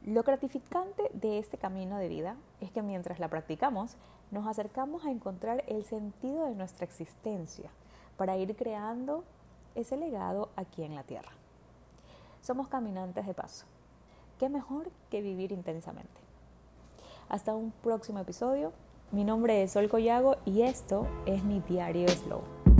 Lo 0.05 0.23
gratificante 0.23 1.09
de 1.13 1.39
este 1.39 1.57
camino 1.57 1.97
de 1.97 2.07
vida 2.07 2.35
es 2.61 2.71
que 2.71 2.81
mientras 2.81 3.19
la 3.19 3.27
practicamos, 3.27 3.97
nos 4.31 4.47
acercamos 4.47 5.05
a 5.05 5.11
encontrar 5.11 5.63
el 5.67 5.83
sentido 5.83 6.45
de 6.45 6.55
nuestra 6.55 6.85
existencia 6.85 7.69
para 8.15 8.37
ir 8.37 8.55
creando 8.55 9.23
ese 9.75 9.97
legado 9.97 10.49
aquí 10.55 10.83
en 10.83 10.95
la 10.95 11.03
Tierra. 11.03 11.31
Somos 12.41 12.69
caminantes 12.69 13.27
de 13.27 13.33
paso. 13.33 13.65
¿Qué 14.39 14.47
mejor 14.47 14.89
que 15.11 15.21
vivir 15.21 15.51
intensamente? 15.51 16.21
Hasta 17.27 17.53
un 17.53 17.71
próximo 17.71 18.19
episodio. 18.19 18.71
Mi 19.11 19.25
nombre 19.25 19.63
es 19.63 19.71
Sol 19.71 19.89
Collago 19.89 20.37
y 20.45 20.61
esto 20.61 21.07
es 21.25 21.43
mi 21.43 21.59
diario 21.59 22.07
Slow. 22.07 22.78